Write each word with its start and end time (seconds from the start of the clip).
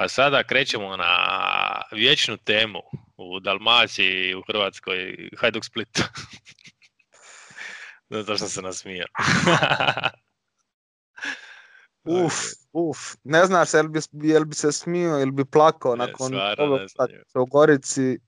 A 0.00 0.08
sada 0.08 0.42
krećemo 0.44 0.96
na 0.96 1.12
vječnu 1.92 2.36
temu 2.36 2.78
u 3.16 3.40
Dalmaciji 3.40 4.34
u 4.34 4.42
Hrvatskoj, 4.46 5.28
Hajduk 5.38 5.64
Split. 5.64 6.02
Zato 8.10 8.36
što 8.36 8.48
se 8.48 8.62
nasmijao. 8.62 9.06
uf, 12.24 12.34
uf, 12.72 12.98
ne 13.24 13.46
znaš 13.46 13.74
jel 13.74 13.88
bi, 13.88 14.00
jel 14.12 14.44
bi 14.44 14.54
se 14.54 14.72
smio 14.72 15.20
ili 15.20 15.30
bi 15.30 15.44
plakao 15.44 15.96
nakon 15.96 16.32
ovog 16.58 16.80
u 17.34 17.46
Gorici. 17.46 18.18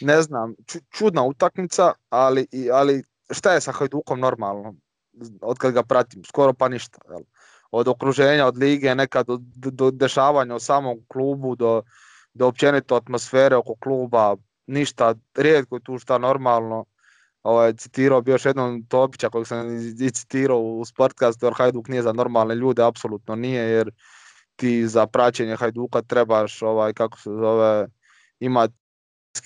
Ne 0.00 0.22
znam, 0.22 0.54
čudna 0.98 1.22
utakmica, 1.22 1.92
ali, 2.08 2.46
ali 2.72 3.02
šta 3.30 3.52
je 3.52 3.60
sa 3.60 3.72
Hajdukom 3.72 4.20
normalno? 4.20 4.74
Od 5.40 5.58
kad 5.58 5.72
ga 5.72 5.82
pratim, 5.82 6.24
skoro 6.24 6.52
pa 6.52 6.68
ništa. 6.68 6.98
Jel? 7.08 7.22
Od 7.70 7.88
okruženja, 7.88 8.46
od 8.46 8.56
lige, 8.56 8.94
nekad 8.94 9.26
do, 9.26 9.38
do 9.70 9.90
dešavanja 9.90 10.54
u 10.54 10.60
samom 10.60 10.98
klubu, 11.08 11.56
do, 11.56 11.82
do 12.34 12.46
općenito 12.46 12.94
atmosfere 12.94 13.56
oko 13.56 13.74
kluba, 13.74 14.36
ništa, 14.66 15.14
rijetko 15.34 15.76
je 15.76 15.82
tu 15.84 15.98
šta 15.98 16.18
normalno. 16.18 16.84
Ovaj, 17.42 17.72
citirao 17.72 18.20
bi 18.22 18.30
još 18.30 18.44
jednom 18.44 18.86
Topića 18.88 19.30
kojeg 19.30 19.46
sam 19.46 19.76
i 19.76 20.10
citirao 20.10 20.60
u 20.60 20.84
sportkastu 20.84 21.46
jer 21.46 21.54
Hajduk 21.56 21.88
nije 21.88 22.02
za 22.02 22.12
normalne 22.12 22.54
ljude, 22.54 22.82
apsolutno 22.82 23.34
nije 23.34 23.62
jer 23.62 23.90
ti 24.56 24.88
za 24.88 25.06
praćenje 25.06 25.56
Hajduka 25.56 26.02
trebaš 26.02 26.62
ovaj, 26.62 26.92
kako 26.92 27.18
se 27.18 27.30
zove, 27.30 27.86
imati 28.40 28.74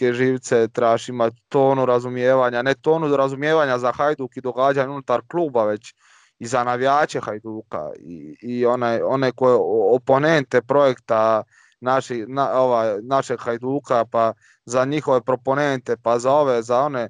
živce, 0.00 0.68
trebaš 0.68 1.08
imati 1.08 1.36
tonu 1.48 1.86
razumijevanja, 1.86 2.62
ne 2.62 2.74
tonu 2.74 3.16
razumijevanja 3.16 3.78
za 3.78 3.92
Hajduk 3.92 4.36
i 4.36 4.40
događanja 4.40 4.90
unutar 4.90 5.20
kluba, 5.28 5.64
već 5.64 5.94
i 6.40 6.46
za 6.46 6.64
navijače 6.64 7.20
Hajduka 7.20 7.90
i, 7.98 8.36
i 8.42 8.66
one, 8.66 9.04
one 9.04 9.32
koje 9.32 9.56
oponente 9.94 10.62
projekta 10.62 11.42
naši, 11.80 12.24
na, 12.28 12.60
ovaj, 12.60 12.98
našeg 13.02 13.38
Hajduka, 13.40 14.04
pa 14.04 14.32
za 14.64 14.84
njihove 14.84 15.20
proponente, 15.20 15.96
pa 15.96 16.18
za 16.18 16.32
ove, 16.32 16.62
za 16.62 16.80
one 16.80 17.08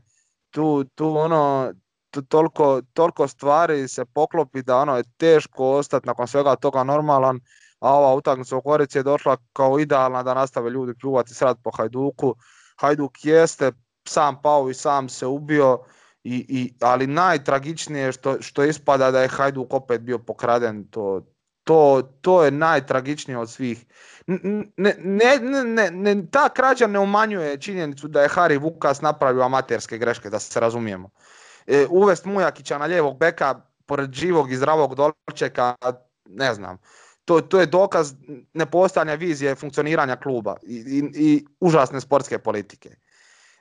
tu, 0.51 0.85
tu 0.85 1.17
ono, 1.17 1.73
tu 2.11 2.23
toliko, 2.23 2.83
toliko 2.93 3.29
stvari 3.29 3.89
se 3.89 4.05
poklopi 4.05 4.63
da 4.63 4.77
ono 4.77 4.97
je 4.97 5.05
teško 5.17 5.71
ostati 5.71 6.07
nakon 6.07 6.29
svega 6.29 6.57
toga 6.57 6.85
normalan, 6.85 7.41
a 7.81 7.95
ova 7.95 8.15
utakmica 8.15 8.57
u 8.57 8.61
Gorici 8.61 8.99
je 8.99 9.03
došla 9.03 9.37
kao 9.53 9.79
idealna 9.79 10.23
da 10.23 10.35
nastave 10.35 10.71
ljudi 10.71 10.99
pljuvati 11.01 11.35
srad 11.35 11.57
po 11.65 11.71
Hajduku. 11.77 12.35
Hajduk 12.81 13.25
jeste 13.25 13.73
sam 14.09 14.43
pao 14.43 14.71
i 14.71 14.75
sam 14.75 15.09
se 15.09 15.27
ubio, 15.27 15.79
i, 16.25 16.47
i, 16.49 16.75
ali 16.81 17.07
najtragičnije 17.07 18.13
što, 18.13 18.43
što 18.43 18.65
ispada 18.65 19.11
da 19.11 19.23
je 19.23 19.29
Hajduk 19.29 19.75
opet 19.75 20.01
bio 20.01 20.19
pokraden, 20.19 20.85
to, 20.91 21.27
to, 21.65 22.03
to 22.21 22.45
je 22.45 22.51
najtragičnije 22.51 23.39
od 23.39 23.51
svih. 23.51 23.87
Ne, 24.27 24.95
ne, 24.99 25.39
ne, 25.65 25.91
ne, 25.91 26.27
ta 26.31 26.49
krađa 26.49 26.87
ne 26.87 26.99
umanjuje 26.99 27.61
činjenicu 27.61 28.09
da 28.09 28.23
je 28.23 28.29
Hari 28.29 28.57
Vukas 28.57 29.01
napravio 29.01 29.43
amaterske 29.43 29.99
greške, 29.99 30.31
da 30.31 30.39
se 30.39 30.61
razumijemo. 30.61 31.11
E, 31.67 31.87
uvest 31.91 32.25
Mujakića 32.25 32.79
na 32.79 32.85
lijevog 32.85 33.19
beka, 33.19 33.61
pored 33.87 34.13
živog 34.13 34.53
i 34.53 34.57
zdravog 34.57 34.95
Dolčeka, 34.95 35.75
ne 36.25 36.55
znam. 36.55 36.79
To, 37.25 37.41
to 37.41 37.61
je 37.61 37.67
dokaz 37.67 38.13
nepostojanja 38.55 39.15
vizije 39.15 39.55
funkcioniranja 39.55 40.17
kluba 40.17 40.57
i, 40.63 40.77
i, 40.77 41.03
i 41.15 41.45
užasne 41.61 42.01
sportske 42.01 42.39
politike. 42.39 42.97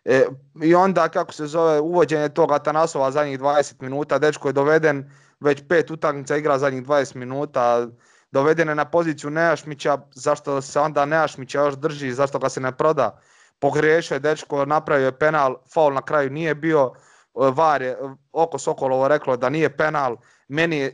E, 0.06 0.26
I 0.64 0.76
onda, 0.76 1.10
kako 1.10 1.34
se 1.34 1.48
zove, 1.48 1.80
uvođenje 1.80 2.30
toga 2.30 2.56
Atanasova 2.56 3.12
zadnjih 3.12 3.40
20 3.40 3.82
minuta, 3.82 4.20
dečko 4.20 4.50
je 4.50 4.54
doveden, 4.54 5.12
već 5.40 5.64
pet 5.70 5.92
utakmica 5.92 6.38
igra 6.38 6.58
zadnjih 6.60 6.84
20 6.84 7.16
minuta, 7.16 7.88
doveden 8.32 8.70
je 8.70 8.76
na 8.76 8.86
poziciju 8.86 9.30
Nejašmića, 9.30 9.98
zašto 10.16 10.62
se 10.62 10.80
onda 10.80 11.06
Nejašmića 11.06 11.60
još 11.60 11.76
drži, 11.76 12.14
zašto 12.14 12.40
ga 12.40 12.50
se 12.50 12.62
ne 12.62 12.72
proda. 12.78 13.20
Pogriješio 13.60 14.16
je 14.16 14.20
dečko, 14.20 14.66
napravio 14.66 15.06
je 15.06 15.20
penal, 15.20 15.56
faul 15.74 15.94
na 15.94 16.02
kraju 16.02 16.30
nije 16.30 16.56
bio, 16.56 16.94
VAR 17.34 17.82
je 17.82 17.98
oko 18.32 18.58
Sokolovo 18.58 19.08
reklo 19.08 19.38
da 19.38 19.50
nije 19.50 19.78
penal, 19.78 20.18
meni, 20.48 20.92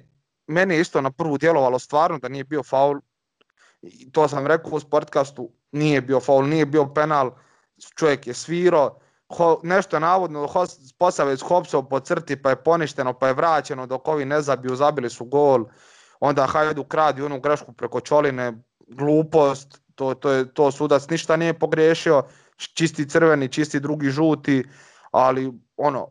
meni 0.48 0.76
je 0.76 0.82
isto 0.82 1.02
na 1.02 1.12
prvu 1.12 1.38
djelovalo 1.38 1.80
stvarno 1.80 2.20
da 2.20 2.30
nije 2.30 2.44
bio 2.44 2.64
faul, 2.64 3.00
to 4.12 4.28
sam 4.28 4.48
rekao 4.48 4.72
u 4.72 4.80
sportkastu, 4.80 5.52
nije 5.72 6.02
bio 6.02 6.20
faul, 6.20 6.48
nije 6.48 6.66
bio 6.66 6.86
penal, 6.94 7.32
čovjek 7.98 8.28
je 8.28 8.34
svirao, 8.34 9.00
nešto 9.64 9.96
je 9.96 10.00
navodno 10.00 10.48
Posavec 10.98 11.42
Hopsov 11.42 11.90
po 11.90 12.00
crti 12.00 12.42
pa 12.42 12.50
je 12.50 12.64
poništeno 12.64 13.14
pa 13.14 13.28
je 13.28 13.34
vraćeno 13.34 13.86
dok 13.86 14.08
ovi 14.08 14.26
ne 14.26 14.42
zabiju, 14.42 14.76
zabili 14.76 15.10
su 15.10 15.26
gol. 15.26 15.66
Onda 16.20 16.46
Hajduk 16.48 16.94
radi 16.94 17.22
onu 17.22 17.40
grešku 17.40 17.74
preko 17.74 18.00
Čoline, 18.00 18.54
glupost, 18.88 19.82
to, 19.96 20.14
to, 20.14 20.32
je, 20.32 20.54
to 20.54 20.72
sudac 20.72 21.10
ništa 21.10 21.36
nije 21.36 21.60
pogriješio, 21.60 22.24
čisti 22.58 23.10
crveni, 23.10 23.52
čisti 23.52 23.80
drugi 23.80 24.10
žuti, 24.10 24.64
ali 25.12 25.52
ono, 25.78 26.08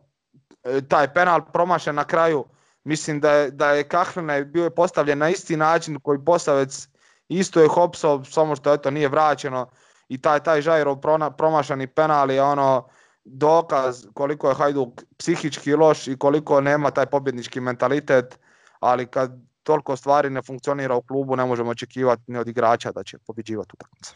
e, 0.63 0.81
taj 0.87 1.13
penal 1.13 1.41
promašen 1.53 1.95
na 1.95 2.03
kraju, 2.03 2.45
mislim 2.83 3.19
da 3.19 3.31
je, 3.31 3.51
da 3.51 3.71
je 3.71 3.87
Kahlina 3.87 4.41
bio 4.41 4.63
je 4.63 4.75
postavljen 4.75 5.17
na 5.17 5.29
isti 5.29 5.57
način 5.57 5.99
koji 5.99 6.19
Posavec 6.25 6.87
isto 7.27 7.61
je 7.61 7.67
Hopsov, 7.67 8.25
samo 8.25 8.55
što 8.55 8.73
eto 8.73 8.91
nije 8.91 9.09
vraćeno 9.09 9.69
i 10.09 10.21
taj, 10.21 10.43
taj 10.43 10.61
Žajrov 10.61 11.01
promašani 11.37 11.87
penal 11.87 12.31
je 12.31 12.43
ono 12.43 12.87
dokaz 13.25 14.05
koliko 14.13 14.49
je 14.49 14.55
Hajduk 14.55 15.03
psihički 15.17 15.73
loš 15.73 16.07
i 16.07 16.17
koliko 16.17 16.61
nema 16.61 16.91
taj 16.91 17.05
pobjednički 17.05 17.59
mentalitet, 17.59 18.39
ali 18.79 19.07
kad 19.07 19.31
toliko 19.63 19.95
stvari 19.95 20.29
ne 20.29 20.41
funkcionira 20.41 20.95
u 20.95 21.01
klubu, 21.01 21.35
ne 21.35 21.45
možemo 21.45 21.69
očekivati 21.69 22.23
ni 22.27 22.37
od 22.37 22.47
igrača 22.47 22.91
da 22.91 23.03
će 23.03 23.17
pobjeđivati 23.27 23.71
utakmice. 23.73 24.13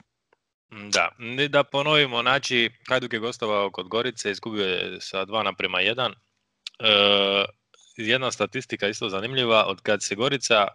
Da, 0.69 1.09
da 1.49 1.63
ponovimo, 1.63 2.21
znači 2.21 2.71
Hajduk 2.89 3.13
je 3.13 3.19
gostovao 3.19 3.71
kod 3.71 3.87
Gorice, 3.87 4.31
izgubio 4.31 4.65
je 4.65 5.01
sa 5.01 5.25
2 5.25 5.43
naprema 5.43 5.77
1. 5.77 6.13
E, 6.79 7.45
jedna 7.97 8.31
statistika 8.31 8.87
isto 8.87 9.09
zanimljiva, 9.09 9.65
od 9.65 9.81
kad 9.81 10.03
se 10.03 10.15
Gorica 10.15 10.67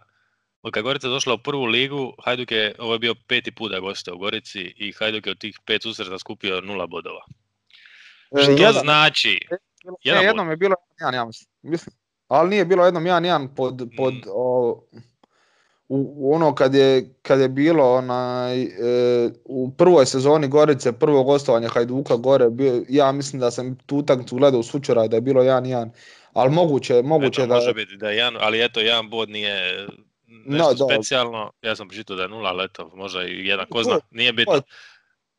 od 0.65 0.73
kad 0.73 0.83
Gorica 0.83 1.07
došla 1.07 1.33
u 1.33 1.37
prvu 1.37 1.65
ligu, 1.65 2.13
Hajduk 2.23 2.51
je, 2.51 2.75
ovo 2.79 2.93
je 2.93 2.99
bio 2.99 3.15
peti 3.27 3.51
put 3.51 3.71
da 3.71 3.79
goste 3.79 4.11
u 4.11 4.17
Gorici 4.17 4.59
i 4.59 4.91
Hajduk 4.91 5.25
je 5.25 5.31
od 5.31 5.37
tih 5.37 5.59
pet 5.65 5.83
susreta 5.83 6.19
skupio 6.19 6.61
nula 6.61 6.87
bodova. 6.87 7.25
E, 8.37 8.41
Što 8.41 8.51
jedan, 8.51 8.73
znači? 8.73 9.39
Jedan 10.03 10.23
ne, 10.23 10.27
jednom 10.27 10.49
je 10.49 10.57
bilo 10.57 10.75
jedan, 10.99 11.13
ja 11.13 11.25
mislim 11.61 11.95
ali 12.27 12.49
nije 12.49 12.65
bilo 12.65 12.85
jednom 12.85 13.05
jedan 13.05 13.25
jedan 13.25 13.55
pod, 13.55 13.89
pod 13.97 14.13
mm. 14.13 14.29
o, 14.33 14.81
u, 15.87 16.33
ono 16.35 16.55
kad 16.55 16.75
je, 16.75 17.13
kad 17.21 17.39
je 17.39 17.49
bilo 17.49 17.95
onaj, 17.95 18.61
e, 18.63 18.69
u 19.45 19.71
prvoj 19.77 20.05
sezoni 20.05 20.47
Gorice, 20.47 20.91
prvo 20.91 21.23
gostovanje 21.23 21.67
Hajduka 21.67 22.15
gore, 22.15 22.49
bio, 22.49 22.85
ja 22.89 23.11
mislim 23.11 23.39
da 23.39 23.51
sam 23.51 23.77
tu 23.85 23.97
utakmicu 23.97 24.35
gledao 24.35 24.59
u 24.59 24.63
Sučuraj 24.63 25.07
da 25.07 25.17
je 25.17 25.21
bilo 25.21 25.43
jedan 25.43 25.65
jedan, 25.65 25.91
ali 26.33 26.51
moguće, 26.51 27.01
moguće 27.01 27.41
eto, 27.41 27.47
da... 27.47 27.55
Može 27.55 27.73
biti 27.73 27.97
da 27.97 28.09
je 28.09 28.17
jedan, 28.17 28.37
ali 28.39 28.65
eto, 28.65 28.79
jedan 28.79 29.09
bod 29.09 29.29
nije 29.29 29.87
nešto 30.45 30.75
no, 30.79 30.89
specijalno, 30.89 31.51
ja 31.61 31.75
sam 31.75 31.87
pročitao 31.87 32.15
da 32.15 32.23
je 32.23 32.29
nula, 32.29 32.49
ali 32.49 32.65
eto, 32.65 32.91
možda 32.95 33.23
i 33.23 33.47
jedan, 33.47 33.65
ko 33.69 33.83
zna, 33.83 33.99
nije 34.11 34.33
bitno. 34.33 34.61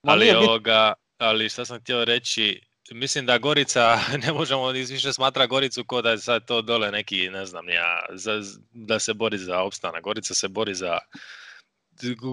Ali, 0.02 0.30
ovoga, 0.30 0.92
ali 1.18 1.48
šta 1.48 1.64
sam 1.64 1.80
htio 1.80 2.04
reći, 2.04 2.60
mislim 2.90 3.26
da 3.26 3.38
Gorica, 3.38 3.98
ne 4.26 4.32
možemo 4.32 4.68
više 4.68 5.12
smatra 5.12 5.46
Goricu 5.46 5.84
kao 5.84 6.02
da 6.02 6.10
je 6.10 6.18
sad 6.18 6.46
to 6.46 6.62
dole 6.62 6.90
neki, 6.90 7.30
ne 7.30 7.46
znam 7.46 7.68
ja, 7.68 8.06
za, 8.12 8.42
da 8.72 8.98
se 8.98 9.14
bori 9.14 9.38
za 9.38 9.62
opstanak. 9.62 10.02
Gorica 10.02 10.34
se 10.34 10.48
bori 10.48 10.74
za 10.74 10.98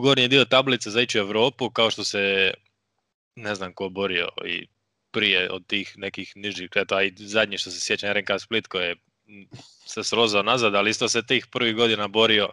gornji 0.01 0.27
dio 0.27 0.45
tablice 0.45 0.89
za 0.89 1.01
ići 1.01 1.19
u 1.19 1.21
Europu, 1.21 1.69
kao 1.69 1.91
što 1.91 2.03
se 2.03 2.53
ne 3.35 3.55
znam 3.55 3.73
ko 3.73 3.89
borio 3.89 4.29
i 4.45 4.67
prije 5.11 5.51
od 5.51 5.67
tih 5.67 5.93
nekih 5.97 6.31
nižih 6.35 6.69
kreta, 6.69 7.03
i 7.03 7.13
zadnji 7.17 7.57
što 7.57 7.71
se 7.71 7.79
sjeća 7.79 8.13
RNK 8.13 8.29
Split 8.39 8.67
koji 8.67 8.85
je 8.85 8.95
se 9.85 10.03
srozao 10.03 10.43
nazad, 10.43 10.75
ali 10.75 10.89
isto 10.89 11.09
se 11.09 11.25
tih 11.25 11.47
prvih 11.51 11.75
godina 11.75 12.07
borio 12.07 12.49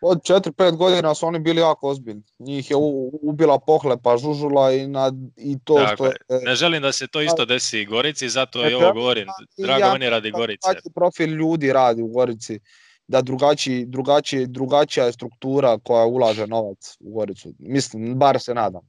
od 0.00 0.18
4-5 0.18 0.76
godina 0.76 1.14
su 1.14 1.26
oni 1.26 1.38
bili 1.38 1.60
jako 1.60 1.88
ozbiljni. 1.88 2.22
Njih 2.38 2.70
je 2.70 2.76
ubila 3.22 3.58
pohlepa 3.58 4.16
žužula 4.16 4.72
i, 4.72 4.86
na, 4.86 5.12
i 5.36 5.58
to 5.64 5.86
što 5.94 6.06
je... 6.06 6.12
Ne 6.42 6.54
želim 6.54 6.82
da 6.82 6.92
se 6.92 7.06
to 7.06 7.20
isto 7.20 7.44
desi 7.44 7.84
Gorici, 7.84 8.28
zato 8.28 8.70
i 8.70 8.74
ovo 8.74 8.92
govorim. 8.92 9.28
Drago 9.58 9.84
ja, 9.84 9.92
meni 9.92 10.10
radi 10.10 10.30
Gorice. 10.30 10.68
profil 10.94 11.28
ljudi 11.28 11.72
radi 11.72 12.02
u 12.02 12.08
Gorici, 12.08 12.60
da 13.08 13.22
drugačiji, 13.22 13.86
drugačiji, 13.86 14.46
drugačija 14.46 15.06
je 15.06 15.12
struktura 15.12 15.78
koja 15.78 16.04
ulaže 16.04 16.46
novac 16.46 16.96
u 17.00 17.12
Goricu. 17.12 17.52
Mislim, 17.58 18.18
bar 18.18 18.40
se 18.40 18.54
nadam. 18.54 18.82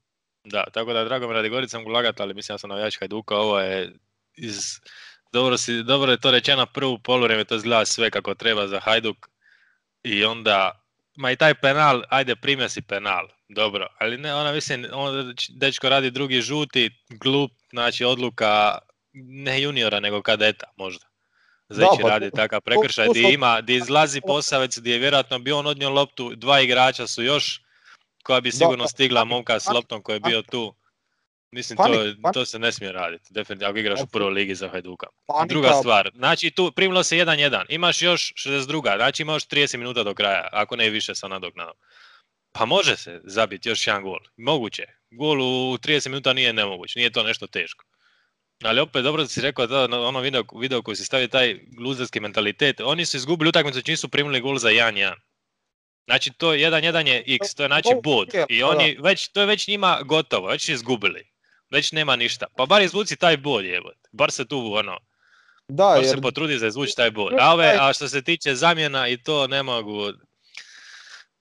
Da, 0.43 0.63
tako 0.73 0.93
da 0.93 1.03
drago 1.03 1.27
mi 1.27 1.33
radi 1.33 1.49
Gorica 1.49 1.79
mogu 1.79 1.91
ali 2.17 2.33
mislim 2.33 2.53
ja 2.53 2.57
sam 2.57 2.69
navijač 2.69 2.99
Hajduka, 2.99 3.35
ovo 3.35 3.59
je 3.59 3.93
iz... 4.37 4.79
Dobro, 5.31 5.57
si, 5.57 5.83
dobro 5.83 6.11
je 6.11 6.19
to 6.19 6.31
rečeno 6.31 6.65
prvu 6.65 6.99
poluvrijeme, 6.99 7.43
to 7.43 7.55
izgleda 7.55 7.85
sve 7.85 8.09
kako 8.09 8.35
treba 8.35 8.67
za 8.67 8.79
Hajduk 8.79 9.17
i 10.03 10.25
onda 10.25 10.83
ma 11.15 11.31
i 11.31 11.35
taj 11.35 11.53
penal, 11.53 12.01
ajde 12.09 12.35
primja 12.35 12.69
si 12.69 12.81
penal, 12.81 13.27
dobro, 13.49 13.87
ali 13.99 14.17
ne, 14.17 14.33
ona 14.33 14.51
mislim, 14.51 14.85
on, 14.93 15.35
dečko 15.49 15.89
radi 15.89 16.11
drugi 16.11 16.41
žuti, 16.41 16.89
glup, 17.09 17.51
znači 17.69 18.05
odluka 18.05 18.77
ne 19.13 19.61
juniora 19.61 19.99
nego 19.99 20.21
kadeta 20.21 20.65
možda. 20.77 21.05
Znači 21.69 22.01
pa, 22.01 22.09
radi 22.09 22.31
takav 22.31 22.61
prekršaj 22.61 23.07
gdje 23.09 23.33
ima, 23.33 23.61
gdje 23.61 23.75
izlazi 23.75 24.21
posavec, 24.21 24.77
gdje 24.77 24.91
je 24.91 24.99
vjerojatno 24.99 25.39
bio 25.39 25.57
on 25.57 25.67
odnio 25.67 25.89
loptu, 25.89 26.35
dva 26.35 26.61
igrača 26.61 27.07
su 27.07 27.23
još 27.23 27.61
koja 28.23 28.41
bi 28.41 28.51
sigurno 28.51 28.87
stigla 28.87 29.23
momka 29.23 29.59
s 29.59 29.67
loptom 29.67 30.01
koji 30.01 30.15
je 30.15 30.19
bio 30.19 30.41
tu. 30.41 30.75
Mislim, 31.51 31.77
to, 31.77 32.31
to 32.33 32.45
se 32.45 32.59
ne 32.59 32.71
smije 32.71 32.91
raditi, 32.91 33.33
definitivno, 33.33 33.69
ako 33.69 33.79
igraš 33.79 33.99
u 34.01 34.07
prvoj 34.07 34.31
ligi 34.31 34.55
za 34.55 34.69
Hajduka. 34.69 35.07
Druga 35.47 35.73
stvar, 35.73 36.11
znači 36.15 36.51
tu 36.51 36.71
primilo 36.71 37.03
se 37.03 37.15
1-1, 37.15 37.65
imaš 37.69 38.01
još 38.01 38.33
62, 38.33 38.95
znači 38.95 39.21
imaš 39.21 39.47
30 39.47 39.77
minuta 39.77 40.03
do 40.03 40.13
kraja, 40.13 40.49
ako 40.51 40.75
ne 40.75 40.89
više 40.89 41.15
sa 41.15 41.27
nadoknadom. 41.27 41.75
Pa 42.51 42.65
može 42.65 42.97
se 42.97 43.21
zabiti 43.23 43.69
još 43.69 43.87
jedan 43.87 44.03
gol, 44.03 44.19
moguće. 44.37 44.83
Gol 45.11 45.41
u 45.41 45.77
30 45.77 46.09
minuta 46.09 46.33
nije 46.33 46.53
nemoguće, 46.53 46.99
nije 46.99 47.11
to 47.11 47.23
nešto 47.23 47.47
teško. 47.47 47.85
Ali 48.63 48.79
opet 48.79 49.03
dobro 49.03 49.23
da 49.23 49.27
si 49.27 49.41
rekao 49.41 49.67
da 49.67 49.83
ono 49.83 50.19
video, 50.19 50.43
video 50.59 50.81
koji 50.81 50.95
si 50.95 51.05
stavio 51.05 51.27
taj 51.27 51.59
luzerski 51.79 52.19
mentalitet, 52.19 52.81
oni 52.81 53.05
su 53.05 53.17
izgubili 53.17 53.49
utakmicu 53.49 53.81
čim 53.81 53.97
su 53.97 54.09
primili 54.09 54.41
gol 54.41 54.57
za 54.57 54.69
1-1. 54.69 55.13
Znači 56.05 56.31
to 56.37 56.53
1-1 56.53 57.07
je 57.07 57.23
x, 57.27 57.55
to 57.55 57.63
je 57.63 57.67
znači 57.67 57.89
bod. 58.03 58.29
I 58.49 58.63
oni 58.63 58.97
već, 58.99 59.27
to 59.27 59.39
je 59.39 59.45
već 59.45 59.67
njima 59.67 59.99
gotovo, 60.05 60.47
već 60.47 60.65
su 60.65 60.71
izgubili. 60.71 61.29
Već 61.69 61.91
nema 61.91 62.15
ništa. 62.15 62.45
Pa 62.57 62.65
bar 62.65 62.81
izvuci 62.81 63.15
taj 63.15 63.37
bod 63.37 63.65
jebot. 63.65 63.97
Bar 64.11 64.31
se 64.31 64.45
tu 64.45 64.73
ono, 64.73 64.97
da, 65.67 65.83
bar 65.83 66.03
jer... 66.03 66.15
se 66.15 66.21
potrudi 66.21 66.57
za 66.57 66.67
izvući 66.67 66.95
taj 66.95 67.11
bod. 67.11 67.33
A, 67.39 67.53
ove, 67.53 67.77
a 67.79 67.93
što 67.93 68.07
se 68.07 68.21
tiče 68.21 68.55
zamjena 68.55 69.07
i 69.07 69.17
to 69.17 69.47
ne 69.47 69.63
mogu, 69.63 70.11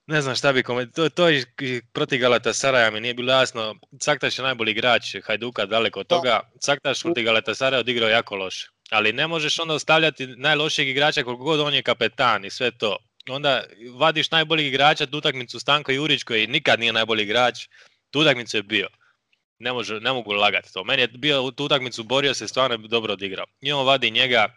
ne 0.07 0.23
znam 0.23 0.35
šta 0.35 0.53
bi 0.53 0.63
komentirao, 0.63 1.09
to, 1.09 1.15
to 1.15 1.31
i 1.31 1.83
protiv 1.93 2.21
Saraja 2.53 2.91
mi 2.91 3.01
nije 3.01 3.15
bilo 3.15 3.33
jasno. 3.33 3.75
Caktaš 4.01 4.39
je 4.39 4.43
najbolji 4.43 4.71
igrač 4.71 5.17
Hajduka 5.25 5.67
daleko 5.67 6.01
od 6.01 6.07
toga. 6.07 6.41
Caktaš 6.61 7.03
protiv 7.03 7.27
Saraja 7.55 7.81
odigrao 7.81 8.09
jako 8.09 8.37
loše. 8.37 8.69
Ali 8.91 9.13
ne 9.13 9.27
možeš 9.27 9.59
onda 9.59 9.75
ostavljati 9.75 10.27
najlošijeg 10.27 10.89
igrača 10.89 11.23
koliko 11.23 11.45
god 11.45 11.61
on 11.61 11.75
je 11.75 11.83
kapetan 11.83 12.45
i 12.45 12.51
sve 12.51 12.71
to. 12.71 12.97
Onda 13.31 13.65
vadiš 13.95 14.31
najboljeg 14.31 14.67
igrača 14.67 15.07
tu 15.07 15.19
utakmicu 15.19 15.61
Stanko 15.61 15.93
Jurić 15.93 16.23
koji 16.23 16.47
nikad 16.47 16.81
nije 16.81 16.93
najbolji 16.93 17.23
igrač. 17.23 17.69
Tu 18.11 18.21
utakmicu 18.21 18.57
je 18.57 18.63
bio. 18.63 18.89
Ne, 19.59 19.73
može, 19.73 20.01
ne 20.01 20.13
mogu 20.13 20.33
lagati 20.33 20.73
to. 20.73 20.85
Meni 20.85 21.03
je 21.03 21.09
bio 21.09 21.43
u 21.43 21.51
tu 21.51 21.65
utakmicu, 21.65 22.05
borio 22.05 22.35
se, 22.35 22.49
stvarno 22.49 22.75
je 22.75 22.89
dobro 22.89 23.13
odigrao. 23.13 23.47
I 23.61 23.73
on 23.73 23.87
vadi 23.87 24.11
njega, 24.11 24.49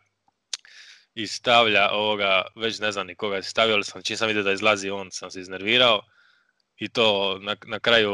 i 1.15 1.27
stavlja 1.27 1.89
ovoga, 1.91 2.45
već 2.55 2.79
ne 2.79 2.91
znam 2.91 3.07
ni 3.07 3.15
koga 3.15 3.35
je 3.35 3.43
stavio, 3.43 3.75
ali 3.75 3.83
sam, 3.83 4.03
čim 4.03 4.17
sam 4.17 4.27
vidio 4.27 4.43
da 4.43 4.51
izlazi 4.51 4.89
on, 4.89 5.11
sam 5.11 5.31
se 5.31 5.39
iznervirao 5.39 6.01
i 6.77 6.89
to 6.89 7.37
na, 7.41 7.55
na 7.67 7.79
kraju 7.79 8.13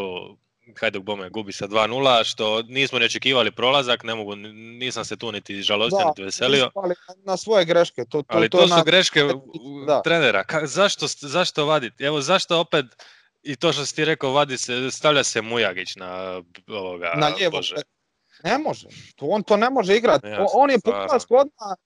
Hajduk 0.79 1.03
Bome 1.03 1.29
gubi 1.29 1.51
sa 1.51 1.67
2-0, 1.67 2.23
što 2.23 2.61
nismo 2.61 2.99
ni 2.99 3.05
očekivali 3.05 3.51
prolazak, 3.51 4.03
ne 4.03 4.15
mogu, 4.15 4.35
nisam 4.35 5.05
se 5.05 5.17
tu 5.17 5.31
niti 5.31 5.61
žalostio, 5.61 6.07
niti 6.07 6.23
veselio. 6.23 6.69
Na 7.25 7.37
svoje 7.37 7.65
greške. 7.65 8.05
To, 8.05 8.21
to, 8.21 8.25
ali 8.27 8.49
to, 8.49 8.57
to 8.57 8.67
su 8.67 8.83
greške 8.85 9.23
da. 9.87 10.01
trenera. 10.01 10.43
Ka, 10.43 10.67
zašto, 10.67 11.05
zašto 11.07 11.65
vaditi? 11.65 12.03
Evo, 12.03 12.21
zašto 12.21 12.59
opet, 12.59 12.85
i 13.47 13.55
to 13.55 13.73
što 13.73 13.85
si 13.85 13.95
ti 13.95 14.05
rekao, 14.05 14.31
vadi 14.31 14.57
se, 14.57 14.91
stavlja 14.91 15.23
se 15.23 15.41
Mujagić 15.41 15.95
na 15.95 16.41
ovoga, 16.67 17.13
na 17.15 17.27
lijevo, 17.27 17.51
Bože. 17.51 17.75
Ne 18.43 18.57
može, 18.57 18.87
on 19.21 19.43
to 19.43 19.57
ne 19.57 19.69
može 19.69 19.97
igrati. 19.97 20.27
on 20.53 20.69
je 20.69 20.79
pokaz 20.79 21.25
odmah 21.29 21.77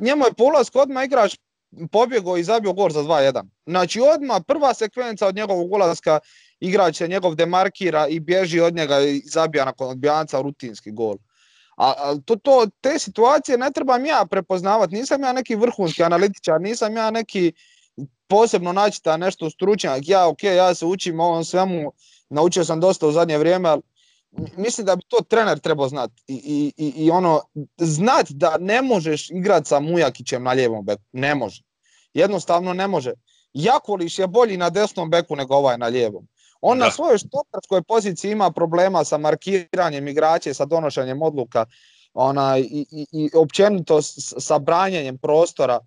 njemu 0.00 0.24
je 0.24 0.32
po 0.32 0.44
ulasku 0.44 0.78
odmah 0.78 1.04
igrač 1.04 1.36
pobjegao 1.92 2.36
i 2.36 2.44
zabio 2.44 2.72
gol 2.72 2.90
za 2.90 3.02
2-1. 3.02 3.42
Znači 3.66 4.00
odmah 4.14 4.42
prva 4.46 4.74
sekvenca 4.74 5.26
od 5.26 5.36
njegovog 5.36 5.72
ulaska 5.72 6.18
igrač 6.60 6.96
se 6.96 7.08
njegov 7.08 7.34
demarkira 7.34 8.06
i 8.08 8.20
bježi 8.20 8.60
od 8.60 8.74
njega 8.74 9.00
i 9.00 9.22
zabija 9.24 9.64
nakon 9.64 9.88
odbijanca 9.88 10.40
rutinski 10.40 10.90
gol. 10.90 11.16
A, 11.76 12.14
to, 12.24 12.36
to, 12.36 12.66
te 12.80 12.98
situacije 12.98 13.58
ne 13.58 13.70
trebam 13.70 14.04
ja 14.04 14.26
prepoznavati, 14.30 14.94
nisam 14.94 15.22
ja 15.22 15.32
neki 15.32 15.56
vrhunski 15.56 16.02
analitičar, 16.02 16.60
nisam 16.60 16.96
ja 16.96 17.10
neki 17.10 17.52
posebno 18.32 18.72
naći 18.72 19.00
nešto 19.18 19.50
stručnjak, 19.50 20.08
ja 20.08 20.28
ok, 20.28 20.42
ja 20.42 20.74
se 20.74 20.86
učim 20.86 21.20
ovom 21.20 21.44
svemu, 21.44 21.92
naučio 22.30 22.64
sam 22.64 22.80
dosta 22.80 23.06
u 23.06 23.12
zadnje 23.12 23.38
vrijeme, 23.38 23.68
ali 23.68 23.82
mislim 24.56 24.86
da 24.86 24.96
bi 24.96 25.02
to 25.08 25.16
trener 25.28 25.58
trebao 25.58 25.88
znati 25.88 26.22
I, 26.26 26.72
i, 26.76 26.92
i, 26.96 27.10
ono 27.10 27.42
znat 27.78 28.30
da 28.30 28.56
ne 28.60 28.82
možeš 28.82 29.30
igrati 29.30 29.68
sa 29.68 29.80
Mujakićem 29.80 30.42
na 30.42 30.52
lijevom 30.52 30.84
beku, 30.84 31.02
ne 31.12 31.34
može. 31.34 31.62
Jednostavno 32.14 32.72
ne 32.72 32.88
može. 32.88 33.12
Jakoliš 33.52 34.18
je 34.18 34.26
bolji 34.26 34.56
na 34.56 34.70
desnom 34.70 35.10
beku 35.10 35.36
nego 35.36 35.54
ovaj 35.54 35.78
na 35.78 35.86
lijevom. 35.86 36.28
On 36.60 36.78
na 36.78 36.90
svojoj 36.90 37.18
štoperskoj 37.18 37.82
poziciji 37.82 38.32
ima 38.32 38.50
problema 38.50 39.04
sa 39.04 39.18
markiranjem 39.18 40.08
igrača, 40.08 40.54
sa 40.54 40.64
donošenjem 40.64 41.22
odluka 41.22 41.66
ona, 42.14 42.58
i, 42.58 42.86
i, 42.90 43.06
i 43.12 43.30
općenito 43.34 44.02
sa 44.02 44.58
branjenjem 44.58 45.18
prostora. 45.18 45.80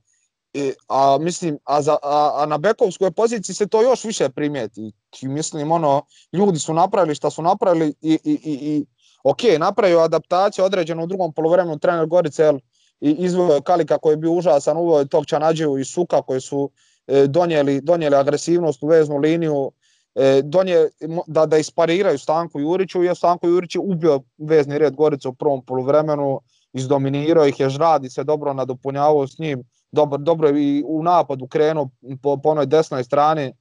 A 0.88 1.18
mislim, 1.22 1.58
a, 1.64 1.82
za, 1.82 1.98
a, 2.04 2.46
na 2.48 2.58
bekovskoj 2.58 3.12
poziciji 3.12 3.56
se 3.56 3.68
to 3.68 3.82
još 3.82 4.04
više 4.04 4.30
primijeti. 4.30 4.92
I 5.22 5.28
mislim, 5.28 5.72
ono, 5.72 6.02
ljudi 6.34 6.60
su 6.60 6.74
napravili 6.74 7.16
što 7.16 7.30
su 7.30 7.42
napravili 7.42 7.94
i, 8.02 8.20
i, 8.24 8.40
i, 8.44 8.54
i 8.62 8.86
ok, 9.24 9.40
napravio 9.60 10.00
adaptaciju 10.00 10.66
određenu 10.66 11.04
u 11.04 11.08
drugom 11.08 11.34
polovremenu 11.34 11.80
trener 11.80 12.06
Gorice, 12.06 12.54
i 13.02 13.12
izveo 13.12 13.62
Kalika 13.62 13.98
koji 13.98 14.14
je 14.14 14.18
bio 14.18 14.32
užasan, 14.32 14.78
uveo 14.78 15.06
tog 15.06 15.26
Čanađevu 15.26 15.78
i 15.80 15.86
Suka 15.86 16.22
koji 16.22 16.42
su 16.42 16.70
e, 17.08 17.28
donijeli, 17.28 17.82
donijeli 17.82 18.16
agresivnost 18.16 18.84
u 18.84 18.88
veznu 18.88 19.18
liniju, 19.18 19.72
e, 20.16 20.42
donije, 20.44 20.90
da, 21.28 21.46
da 21.46 21.58
ispariraju 21.58 22.18
Stanku 22.18 22.60
Juriću 22.60 23.04
i 23.04 23.16
Stanko 23.16 23.48
Jurić 23.48 23.76
je 23.76 23.82
ubio 23.82 24.22
vezni 24.38 24.78
red 24.78 24.96
Gorice 24.96 25.28
u 25.28 25.34
prvom 25.34 25.66
poluvremenu, 25.66 26.40
izdominirao 26.74 27.48
ih 27.48 27.60
je 27.60 27.70
žradi 27.70 28.10
se 28.10 28.24
dobro 28.24 28.54
nadopunjavao 28.54 29.28
s 29.28 29.40
njim, 29.40 29.64
dobro, 29.96 30.18
dobro 30.18 30.48
je 30.48 30.64
i 30.64 30.84
u 30.88 31.04
napadu 31.04 31.48
krenuo 31.48 31.90
po, 32.22 32.38
po 32.38 32.50
onoj 32.50 32.66
desnoj 32.66 33.04
strani, 33.04 33.54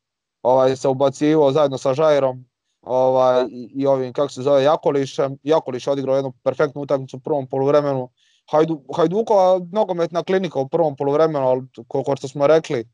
ovaj, 0.43 0.77
se 0.77 0.89
ubacivo 0.89 1.53
zajedno 1.53 1.79
sa 1.79 1.95
Žajrom 1.95 2.45
ovaj, 2.83 3.47
i, 3.51 3.87
ovim, 3.87 4.13
kako 4.13 4.29
se 4.29 4.43
zove, 4.43 4.63
Jakolišem. 4.63 5.39
Jakoliš 5.43 5.87
je 5.87 5.93
odigrao 5.93 6.17
jednu 6.17 6.33
perfektnu 6.43 6.83
utakmicu 6.83 7.17
u 7.17 7.21
prvom 7.21 7.47
poluvremenu. 7.47 8.09
Hajdu, 8.51 8.83
Hajdukova 8.97 9.61
nogometna 9.73 10.23
klinika 10.23 10.61
u 10.61 10.69
prvom 10.69 10.97
poluvremenu, 10.97 11.47
ali 11.47 11.63
koliko 11.89 12.17
što 12.17 12.29
smo 12.29 12.47
rekli, 12.47 12.85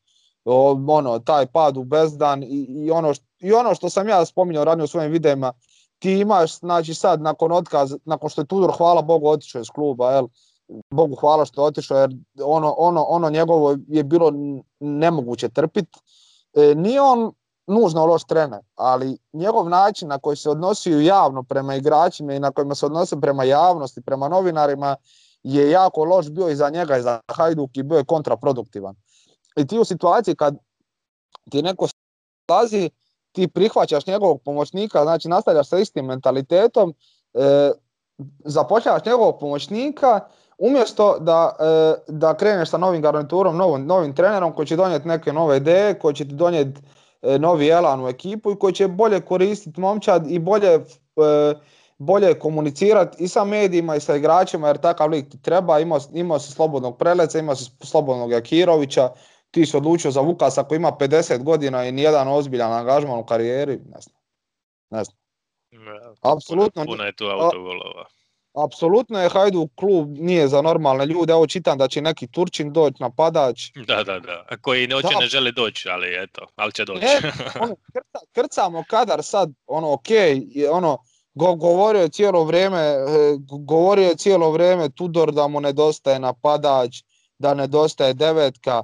ono, 0.44 1.18
taj 1.18 1.46
pad 1.46 1.76
u 1.76 1.84
bezdan 1.84 2.42
i, 2.42 2.66
i, 2.68 2.90
ono, 2.90 3.12
i 3.40 3.52
ono 3.52 3.74
što 3.74 3.90
sam 3.90 4.08
ja 4.08 4.24
spominjao 4.24 4.64
ranije 4.64 4.84
u 4.84 4.86
svojim 4.86 5.12
videima, 5.12 5.52
ti 5.98 6.12
imaš, 6.12 6.58
znači 6.58 6.94
sad 6.94 7.22
nakon 7.22 7.52
otkaza, 7.52 7.96
nakon 8.04 8.30
što 8.30 8.40
je 8.40 8.46
Tudor, 8.46 8.72
hvala 8.76 9.02
Bogu, 9.02 9.28
otišao 9.28 9.60
iz 9.60 9.68
kluba, 9.74 10.12
jel, 10.12 10.28
Bogu 10.90 11.16
hvala 11.16 11.44
što 11.44 11.62
je 11.62 11.66
otišao, 11.66 11.98
jer 11.98 12.10
ono, 12.44 12.74
ono, 12.78 13.02
ono 13.02 13.30
njegovo 13.30 13.76
je 13.88 14.04
bilo 14.04 14.32
nemoguće 14.80 15.48
trpiti. 15.48 15.98
E, 16.54 16.74
nije 16.74 17.00
on 17.00 17.32
nužno 17.66 18.06
loš 18.06 18.24
trener, 18.24 18.60
ali 18.74 19.18
njegov 19.32 19.68
način 19.68 20.08
na 20.08 20.18
koji 20.18 20.36
se 20.36 20.50
odnosio 20.50 21.00
javno 21.00 21.42
prema 21.42 21.74
igračima 21.74 22.34
i 22.34 22.40
na 22.40 22.50
kojima 22.50 22.74
se 22.74 22.86
odnosio 22.86 23.20
prema 23.20 23.44
javnosti, 23.44 24.00
prema 24.00 24.28
novinarima, 24.28 24.96
je 25.42 25.70
jako 25.70 26.04
loš 26.04 26.30
bio 26.30 26.48
i 26.48 26.56
za 26.56 26.70
njega 26.70 26.96
i 26.96 27.02
za 27.02 27.20
Hajduk 27.28 27.70
i 27.76 27.82
bio 27.82 27.98
je 27.98 28.04
kontraproduktivan. 28.04 28.94
I 29.56 29.66
ti 29.66 29.78
u 29.78 29.84
situaciji 29.84 30.36
kad 30.36 30.56
ti 31.50 31.62
neko 31.62 31.86
stazi, 32.44 32.90
ti 33.32 33.48
prihvaćaš 33.48 34.06
njegovog 34.06 34.42
pomoćnika, 34.44 35.02
znači 35.02 35.28
nastavljaš 35.28 35.68
sa 35.68 35.78
istim 35.78 36.04
mentalitetom, 36.04 36.94
e, 37.34 37.70
zapošljavaš 38.44 39.04
njegovog 39.04 39.38
pomoćnika, 39.40 40.20
umjesto 40.60 41.18
da, 41.20 41.56
e, 41.60 41.94
da 42.08 42.34
kreneš 42.34 42.70
sa 42.70 42.78
novim 42.78 43.02
garniturom, 43.02 43.56
novim, 43.56 43.86
novim 43.86 44.14
trenerom 44.14 44.52
koji 44.52 44.66
će 44.66 44.76
donijeti 44.76 45.08
neke 45.08 45.32
nove 45.32 45.56
ideje, 45.56 45.98
koji 45.98 46.14
će 46.14 46.24
ti 46.24 46.34
donijeti 46.34 46.80
E, 47.22 47.38
novi 47.38 47.68
elan 47.68 48.04
u 48.04 48.08
ekipu 48.08 48.52
i 48.52 48.58
koji 48.58 48.74
će 48.74 48.88
bolje 48.88 49.20
koristiti 49.20 49.80
momčad 49.80 50.30
i 50.30 50.38
bolje, 50.38 50.68
e, 50.68 51.54
bolje 51.98 52.38
komunicirati 52.38 53.24
i 53.24 53.28
sa 53.28 53.44
medijima 53.44 53.96
i 53.96 54.00
sa 54.00 54.16
igračima 54.16 54.66
jer 54.66 54.78
takav 54.78 55.10
lik 55.10 55.30
ti 55.30 55.42
treba, 55.42 55.78
imao, 55.78 55.98
imao 56.14 56.38
si 56.38 56.52
slobodnog 56.52 56.98
preleca, 56.98 57.38
imao 57.38 57.56
si 57.56 57.70
slobodnog 57.82 58.32
Jakirovića, 58.32 59.10
ti 59.50 59.66
si 59.66 59.76
odlučio 59.76 60.10
za 60.10 60.20
Vukasa 60.20 60.64
koji 60.64 60.76
ima 60.76 60.92
50 61.00 61.42
godina 61.42 61.84
i 61.84 61.92
nijedan 61.92 62.28
ozbiljan 62.28 62.72
angažman 62.72 63.18
u 63.18 63.26
karijeri, 63.26 63.76
ne 63.76 64.00
znam. 64.00 64.16
Ne 64.90 65.04
znam. 65.04 65.16
Apsolutno. 66.22 66.84
Puno 66.84 67.04
je 67.04 67.16
tu 67.16 67.24
autogolova 67.24 68.04
apsolutno 68.64 69.22
je 69.22 69.28
Hajduk 69.28 69.70
klub 69.74 70.08
nije 70.18 70.48
za 70.48 70.62
normalne 70.62 71.06
ljude. 71.06 71.32
Evo 71.32 71.46
čitam 71.46 71.78
da 71.78 71.88
će 71.88 72.00
neki 72.00 72.26
Turčin 72.26 72.72
doći 72.72 72.96
napadač. 73.00 73.70
Da, 73.86 74.04
da, 74.04 74.20
da. 74.20 74.56
Koji 74.62 74.86
ne, 74.86 74.94
ne 75.20 75.26
žele 75.26 75.52
doći, 75.52 75.88
ali 75.88 76.22
eto, 76.22 76.46
ali 76.56 76.72
će 76.72 76.84
doći. 76.84 77.06
ono, 77.60 77.76
krcamo 78.32 78.84
kadar 78.88 79.22
sad, 79.22 79.50
ono, 79.66 79.92
ok, 79.92 80.08
ono, 80.72 80.98
go, 81.34 81.54
govorio 81.54 82.02
je 82.02 82.08
cijelo 82.08 82.44
vrijeme, 82.44 82.78
e, 82.78 83.36
govorio 83.66 84.08
je 84.08 84.16
cijelo 84.16 84.50
vrijeme 84.50 84.88
Tudor 84.88 85.32
da 85.32 85.48
mu 85.48 85.60
nedostaje 85.60 86.18
napadač, 86.18 87.02
da 87.38 87.54
nedostaje 87.54 88.14
devetka. 88.14 88.82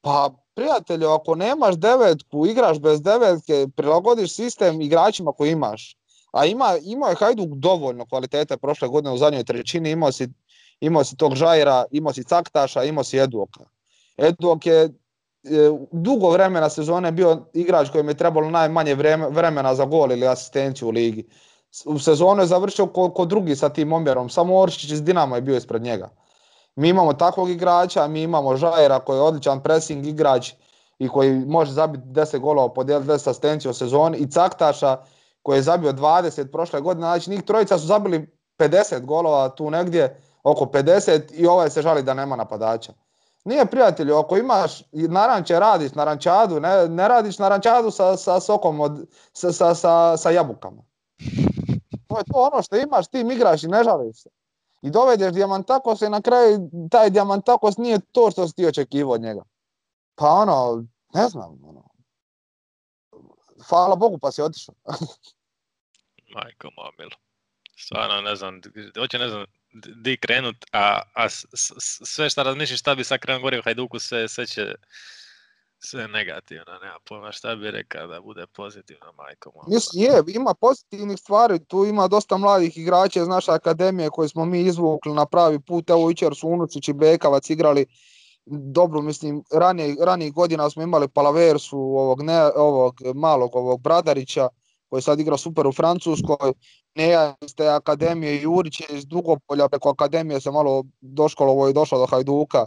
Pa, 0.00 0.30
prijatelju, 0.54 1.08
ako 1.08 1.34
nemaš 1.34 1.74
devetku, 1.74 2.46
igraš 2.46 2.78
bez 2.78 3.02
devetke, 3.02 3.66
prilagodiš 3.76 4.34
sistem 4.34 4.80
igračima 4.80 5.32
koji 5.32 5.50
imaš. 5.50 5.96
A 6.34 6.46
ima, 6.46 6.76
imao 6.82 7.08
je 7.08 7.16
Hajduk 7.16 7.48
dovoljno 7.48 8.06
kvalitete 8.06 8.56
prošle 8.56 8.88
godine 8.88 9.12
u 9.12 9.18
zadnjoj 9.18 9.44
trećini, 9.44 9.90
imao 9.90 10.12
si, 10.12 10.28
imao 10.80 11.04
si 11.04 11.16
tog 11.16 11.34
Žajra, 11.34 11.84
imao 11.90 12.12
si 12.12 12.24
Caktaša, 12.24 12.84
imao 12.84 13.04
si 13.04 13.18
Eduoka. 13.18 13.64
Eduok 14.16 14.66
je 14.66 14.88
dugo 15.92 16.30
vremena 16.30 16.68
sezone 16.70 17.12
bio 17.12 17.46
igrač 17.52 17.90
kojem 17.90 18.08
je 18.08 18.14
trebalo 18.14 18.50
najmanje 18.50 18.94
vremena 19.30 19.74
za 19.74 19.84
gol 19.84 20.12
ili 20.12 20.26
asistenciju 20.26 20.88
u 20.88 20.90
ligi. 20.90 21.26
U 21.84 21.98
sezonu 21.98 22.42
je 22.42 22.46
završio 22.46 22.86
kod 22.86 23.28
drugi 23.28 23.56
sa 23.56 23.68
tim 23.68 23.92
omjerom, 23.92 24.28
samo 24.28 24.58
Oršić 24.58 24.90
iz 24.90 25.02
Dinama 25.02 25.36
je 25.36 25.42
bio 25.42 25.56
ispred 25.56 25.82
njega. 25.82 26.10
Mi 26.76 26.88
imamo 26.88 27.12
takvog 27.12 27.50
igrača, 27.50 28.08
mi 28.08 28.22
imamo 28.22 28.56
Žajera 28.56 28.98
koji 29.00 29.16
je 29.16 29.22
odličan 29.22 29.62
pressing 29.62 30.06
igrač 30.06 30.52
i 30.98 31.08
koji 31.08 31.32
može 31.32 31.72
zabiti 31.72 32.04
10 32.04 32.38
golova, 32.38 32.74
podijeliti 32.74 33.10
10 33.10 33.30
asistenciju 33.30 33.70
u 33.70 33.74
sezoni 33.74 34.18
i 34.18 34.30
Caktaša 34.30 34.96
koji 35.44 35.58
je 35.58 35.62
zabio 35.62 35.92
20 35.92 36.52
prošle 36.52 36.80
godine, 36.80 37.06
znači 37.06 37.30
njih 37.30 37.42
trojica 37.42 37.78
su 37.78 37.86
zabili 37.86 38.26
50 38.58 39.04
golova 39.04 39.48
tu 39.48 39.70
negdje, 39.70 40.20
oko 40.42 40.64
50 40.64 41.32
i 41.32 41.46
ovaj 41.46 41.70
se 41.70 41.82
žali 41.82 42.02
da 42.02 42.14
nema 42.14 42.36
napadača. 42.36 42.92
Nije 43.44 43.66
prijatelju, 43.66 44.16
ako 44.16 44.36
imaš 44.36 44.82
naranče, 44.92 45.58
radiš 45.58 45.94
narančadu, 45.94 46.60
ne, 46.60 46.88
ne 46.88 47.08
radiš 47.08 47.38
narančadu 47.38 47.90
sa, 47.90 48.16
sa 48.16 48.40
sokom, 48.40 48.80
od, 48.80 49.06
sa, 49.32 49.52
sa, 49.52 49.74
sa, 49.74 50.16
sa 50.16 50.30
jabukama. 50.30 50.82
To 52.08 52.18
je 52.18 52.24
to 52.32 52.48
ono 52.52 52.62
što 52.62 52.76
imaš, 52.76 53.06
ti 53.06 53.20
igraš 53.20 53.62
i 53.62 53.68
ne 53.68 53.84
žališ 53.84 54.22
se. 54.22 54.28
I 54.82 54.90
dovedeš 54.90 55.32
Diamantakos 55.32 56.02
i 56.02 56.08
na 56.08 56.20
kraju 56.20 56.70
taj 56.90 57.10
Diamantakos 57.10 57.76
nije 57.76 57.98
to 58.12 58.30
što 58.30 58.48
si 58.48 58.54
ti 58.54 58.66
očekivao 58.66 59.14
od 59.14 59.20
njega. 59.20 59.42
Pa 60.14 60.28
ono, 60.28 60.84
ne 61.14 61.28
znam, 61.28 61.58
ono. 61.68 61.83
Hvala 63.68 63.96
Bogu 63.96 64.18
pa 64.18 64.32
si 64.32 64.42
otišao. 64.42 64.74
Majko 66.34 66.68
moja 66.76 67.10
Stvarno 67.76 68.20
ne 68.20 68.36
znam, 68.36 68.60
hoće 68.98 69.18
ne 69.18 69.28
znam 69.28 69.44
di 69.74 70.16
krenut, 70.16 70.56
a, 70.72 71.02
a 71.14 71.28
sve 72.04 72.30
što 72.30 72.42
razmišljaš 72.42 72.80
šta 72.80 72.94
bi 72.94 73.04
sad 73.04 73.20
krenuo 73.20 73.42
gore 73.42 73.58
u 73.58 73.62
Hajduku, 73.62 73.98
sve, 73.98 74.28
sve 74.28 74.46
će 74.46 74.74
sve 75.78 76.08
negativno, 76.08 76.78
nema 76.82 76.98
pojma 77.08 77.32
šta 77.32 77.56
bi 77.56 77.70
rekao 77.70 78.06
da 78.06 78.20
bude 78.20 78.46
pozitivno, 78.46 79.12
majko 79.12 79.66
Mislim, 79.68 80.04
je, 80.04 80.22
ima 80.26 80.54
pozitivnih 80.54 81.18
stvari, 81.18 81.64
tu 81.64 81.84
ima 81.84 82.08
dosta 82.08 82.36
mladih 82.36 82.78
igrača 82.78 83.20
iz 83.20 83.28
naše 83.28 83.50
akademije 83.50 84.10
koje 84.10 84.28
smo 84.28 84.44
mi 84.44 84.60
izvukli 84.60 85.12
na 85.12 85.26
pravi 85.26 85.60
put, 85.60 85.90
evo 85.90 86.10
jučer 86.10 86.34
su 86.34 86.48
Unucić 86.48 86.88
i 86.88 86.92
Bekavac 86.92 87.50
igrali 87.50 87.86
dobro, 88.46 89.02
mislim, 89.02 89.42
ranije, 89.52 89.96
ranijih 90.00 90.32
godina 90.32 90.70
smo 90.70 90.82
imali 90.82 91.08
Palaversu, 91.08 91.78
ovog, 91.78 92.22
ne, 92.22 92.42
ovog 92.56 93.00
malog 93.14 93.56
ovog 93.56 93.80
Bradarića, 93.80 94.48
koji 94.88 95.02
sad 95.02 95.20
igra 95.20 95.36
super 95.36 95.66
u 95.66 95.72
Francuskoj, 95.72 96.52
Neja 96.94 97.34
iz 97.40 97.54
te 97.54 97.68
akademije, 97.68 98.42
Jurić 98.42 98.80
je 98.80 98.86
iz 98.90 99.06
Dugopolja, 99.06 99.68
preko 99.68 99.90
akademije 99.90 100.40
se 100.40 100.50
malo 100.50 100.84
doškolovo 101.00 101.68
i 101.68 101.72
došao 101.72 101.98
do 101.98 102.06
Hajduka. 102.06 102.66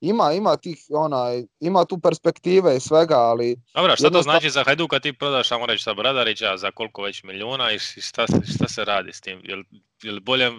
Ima, 0.00 0.32
ima 0.32 0.56
tih, 0.56 0.78
onaj, 0.90 1.44
ima 1.60 1.84
tu 1.84 1.98
perspektive 1.98 2.76
i 2.76 2.80
svega, 2.80 3.18
ali... 3.18 3.56
Dobro, 3.74 3.96
šta 3.96 4.10
to 4.10 4.22
znači 4.22 4.50
za 4.50 4.64
Hajduka 4.64 5.00
ti 5.00 5.12
prodaš, 5.12 5.48
samo 5.48 5.66
reći, 5.66 5.82
sa 5.82 5.94
Bradarića 5.94 6.56
za 6.56 6.70
koliko 6.70 7.02
već 7.02 7.22
milijuna 7.22 7.72
i 7.72 7.78
šta, 7.78 8.26
šta 8.54 8.68
se 8.68 8.84
radi 8.84 9.12
s 9.12 9.20
tim? 9.20 9.40
Jel, 9.44 9.62
jel 10.02 10.20
bolje, 10.20 10.50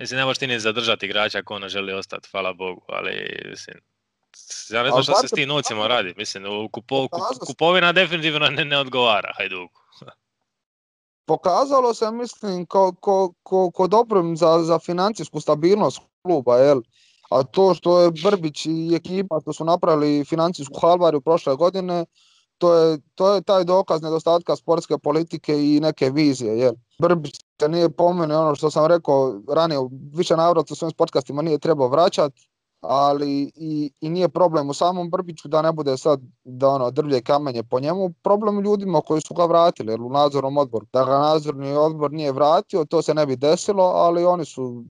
Mislim, 0.00 0.18
ne 0.18 0.24
možeš 0.24 0.38
ti 0.38 0.46
ni 0.46 0.60
zadržati 0.60 1.06
igrača 1.06 1.38
ako 1.38 1.54
ono 1.54 1.68
želi 1.68 1.92
ostati, 1.92 2.28
hvala 2.30 2.52
Bogu, 2.52 2.82
ali 2.88 3.42
mislim, 3.50 3.76
ja 4.70 4.82
ne 4.82 4.90
znam 4.90 5.02
što 5.02 5.14
se 5.14 5.28
s 5.28 5.30
tim 5.30 5.48
novcima 5.48 5.86
radi. 5.86 6.14
Mislim, 6.16 6.44
kupo, 6.72 7.08
kupovina 7.46 7.92
definitivno 7.92 8.46
ne, 8.46 8.64
ne 8.64 8.78
odgovara 8.78 9.32
Hajduku. 9.36 9.80
Pokazalo 11.26 11.94
se, 11.94 12.10
mislim, 12.10 12.66
ko, 12.66 12.94
ko, 13.00 13.32
ko, 13.42 13.70
ko 13.70 13.86
dobro 13.86 14.22
za, 14.36 14.58
za 14.62 14.78
financijsku 14.78 15.40
stabilnost 15.40 16.00
kluba, 16.22 16.56
jel? 16.56 16.80
A 17.30 17.42
to 17.42 17.74
što 17.74 18.00
je 18.00 18.10
Brbić 18.24 18.66
i 18.66 18.94
ekipa 18.94 19.38
što 19.42 19.52
su 19.52 19.64
napravili 19.64 20.24
financijsku 20.24 20.80
halvariju 20.80 21.20
prošle 21.20 21.56
godine, 21.56 22.04
to 22.60 22.74
je, 22.74 22.98
to 23.14 23.34
je 23.34 23.42
taj 23.42 23.64
dokaz 23.64 24.02
nedostatka 24.02 24.56
sportske 24.56 24.98
politike 24.98 25.54
i 25.54 25.80
neke 25.80 26.10
vizije. 26.10 26.58
Jel? 26.58 26.74
Brbić 27.00 27.40
se 27.60 27.68
nije 27.68 27.90
pomene 27.90 28.36
ono 28.36 28.54
što 28.54 28.70
sam 28.70 28.86
rekao 28.86 29.40
ranije, 29.48 29.80
više 30.14 30.36
navrata 30.36 30.72
u 30.72 30.76
svojim 30.76 30.94
podcastima 30.96 31.42
nije 31.42 31.58
trebao 31.58 31.88
vraćati, 31.88 32.48
ali 32.80 33.52
i, 33.56 33.92
i, 34.00 34.08
nije 34.08 34.28
problem 34.28 34.70
u 34.70 34.74
samom 34.74 35.10
Brbiću 35.10 35.48
da 35.48 35.62
ne 35.62 35.72
bude 35.72 35.96
sad 35.96 36.20
da 36.44 36.68
ono 36.68 36.90
drvlje 36.90 37.22
kamenje 37.22 37.62
po 37.62 37.80
njemu, 37.80 38.12
problem 38.22 38.60
ljudima 38.60 39.00
koji 39.00 39.20
su 39.20 39.34
ga 39.34 39.44
vratili 39.44 39.92
jer 39.92 40.00
u 40.00 40.10
nadzornom 40.10 40.56
odboru. 40.56 40.86
Da 40.92 41.04
ga 41.04 41.18
nadzorni 41.18 41.72
odbor 41.72 42.12
nije 42.12 42.32
vratio, 42.32 42.84
to 42.84 43.02
se 43.02 43.14
ne 43.14 43.26
bi 43.26 43.36
desilo, 43.36 43.84
ali 43.84 44.24
oni 44.24 44.44
su 44.44 44.84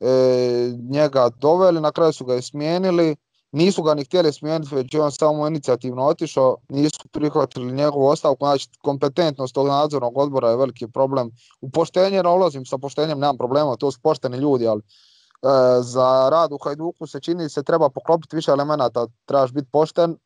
e, 0.00 0.72
njega 0.90 1.28
doveli, 1.38 1.80
na 1.80 1.92
kraju 1.92 2.12
su 2.12 2.24
ga 2.24 2.36
i 2.36 2.42
smijenili 2.42 3.16
nisu 3.52 3.82
ga 3.82 3.94
ni 3.94 4.04
htjeli 4.04 4.32
smijeniti, 4.32 4.74
već 4.74 4.94
je 4.94 5.02
on 5.02 5.12
samo 5.12 5.46
inicijativno 5.46 6.04
otišao, 6.04 6.56
nisu 6.68 7.08
prihvatili 7.12 7.72
njegovu 7.72 8.06
ostavku, 8.06 8.44
znači 8.44 8.68
kompetentnost 8.82 9.54
tog 9.54 9.66
nadzornog 9.66 10.18
odbora 10.18 10.50
je 10.50 10.56
veliki 10.56 10.88
problem. 10.88 11.30
U 11.60 11.70
poštenje 11.70 12.22
ne 12.22 12.28
ulazim, 12.28 12.66
sa 12.66 12.78
poštenjem 12.78 13.18
nemam 13.18 13.36
problema, 13.36 13.76
to 13.76 13.90
su 13.90 14.00
pošteni 14.02 14.36
ljudi, 14.36 14.66
ali 14.66 14.80
e, 14.80 15.82
za 15.82 16.28
rad 16.30 16.52
u 16.52 16.58
Hajduku 16.64 17.06
se 17.06 17.20
čini 17.20 17.48
se 17.48 17.62
treba 17.62 17.90
poklopiti 17.90 18.36
više 18.36 18.50
elemenata, 18.50 19.06
trebaš 19.24 19.52
biti 19.52 19.68
pošten, 19.72 20.16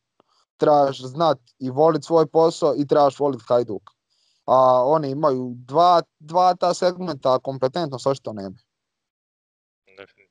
trebaš 0.57 1.01
znat 1.01 1.37
i 1.59 1.69
voliti 1.69 2.05
svoj 2.05 2.25
posao 2.25 2.73
i 2.77 2.87
trebaš 2.87 3.19
voliti 3.19 3.43
Hajduk. 3.47 3.83
A 4.45 4.83
oni 4.85 5.09
imaju 5.09 5.53
dva, 5.55 6.01
dva 6.19 6.55
ta 6.55 6.73
segmenta, 6.73 7.39
kompetentnost 7.39 8.07
očito 8.07 8.33
nema 8.33 8.66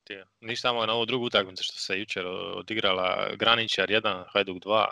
definitivno. 0.07 0.25
Niš 0.41 0.61
samo 0.61 0.87
na 0.87 0.93
ovu 0.93 1.07
drugu 1.07 1.27
utakmicu 1.27 1.65
što 1.65 1.79
se 1.79 1.99
jučer 1.99 2.27
odigrala 2.57 3.29
Graničar 3.37 3.89
1, 3.89 4.25
Hajduk 4.33 4.57
2, 4.65 4.87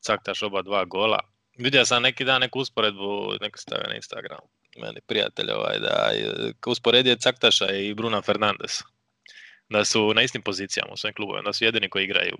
Caktaš 0.00 0.42
oba 0.42 0.62
dva 0.62 0.84
gola. 0.84 1.18
Vidio 1.58 1.84
sam 1.84 2.02
neki 2.02 2.24
dan 2.24 2.40
neku 2.40 2.60
usporedbu, 2.60 3.32
neko 3.40 3.58
stavio 3.58 3.88
na 3.88 3.94
Instagram, 3.94 4.38
meni 4.76 5.00
prijatelj 5.06 5.50
ovaj, 5.50 5.78
da 5.78 6.10
usporedio 6.66 7.16
Caktaša 7.16 7.72
i 7.72 7.94
Bruna 7.94 8.22
Fernandes. 8.22 8.82
Da 9.68 9.84
su 9.84 10.14
na 10.14 10.22
istim 10.22 10.42
pozicijama 10.42 10.92
u 10.92 10.96
svojim 10.96 11.14
klubovima, 11.14 11.42
da 11.42 11.52
su 11.52 11.64
jedini 11.64 11.88
koji 11.88 12.04
igraju 12.04 12.36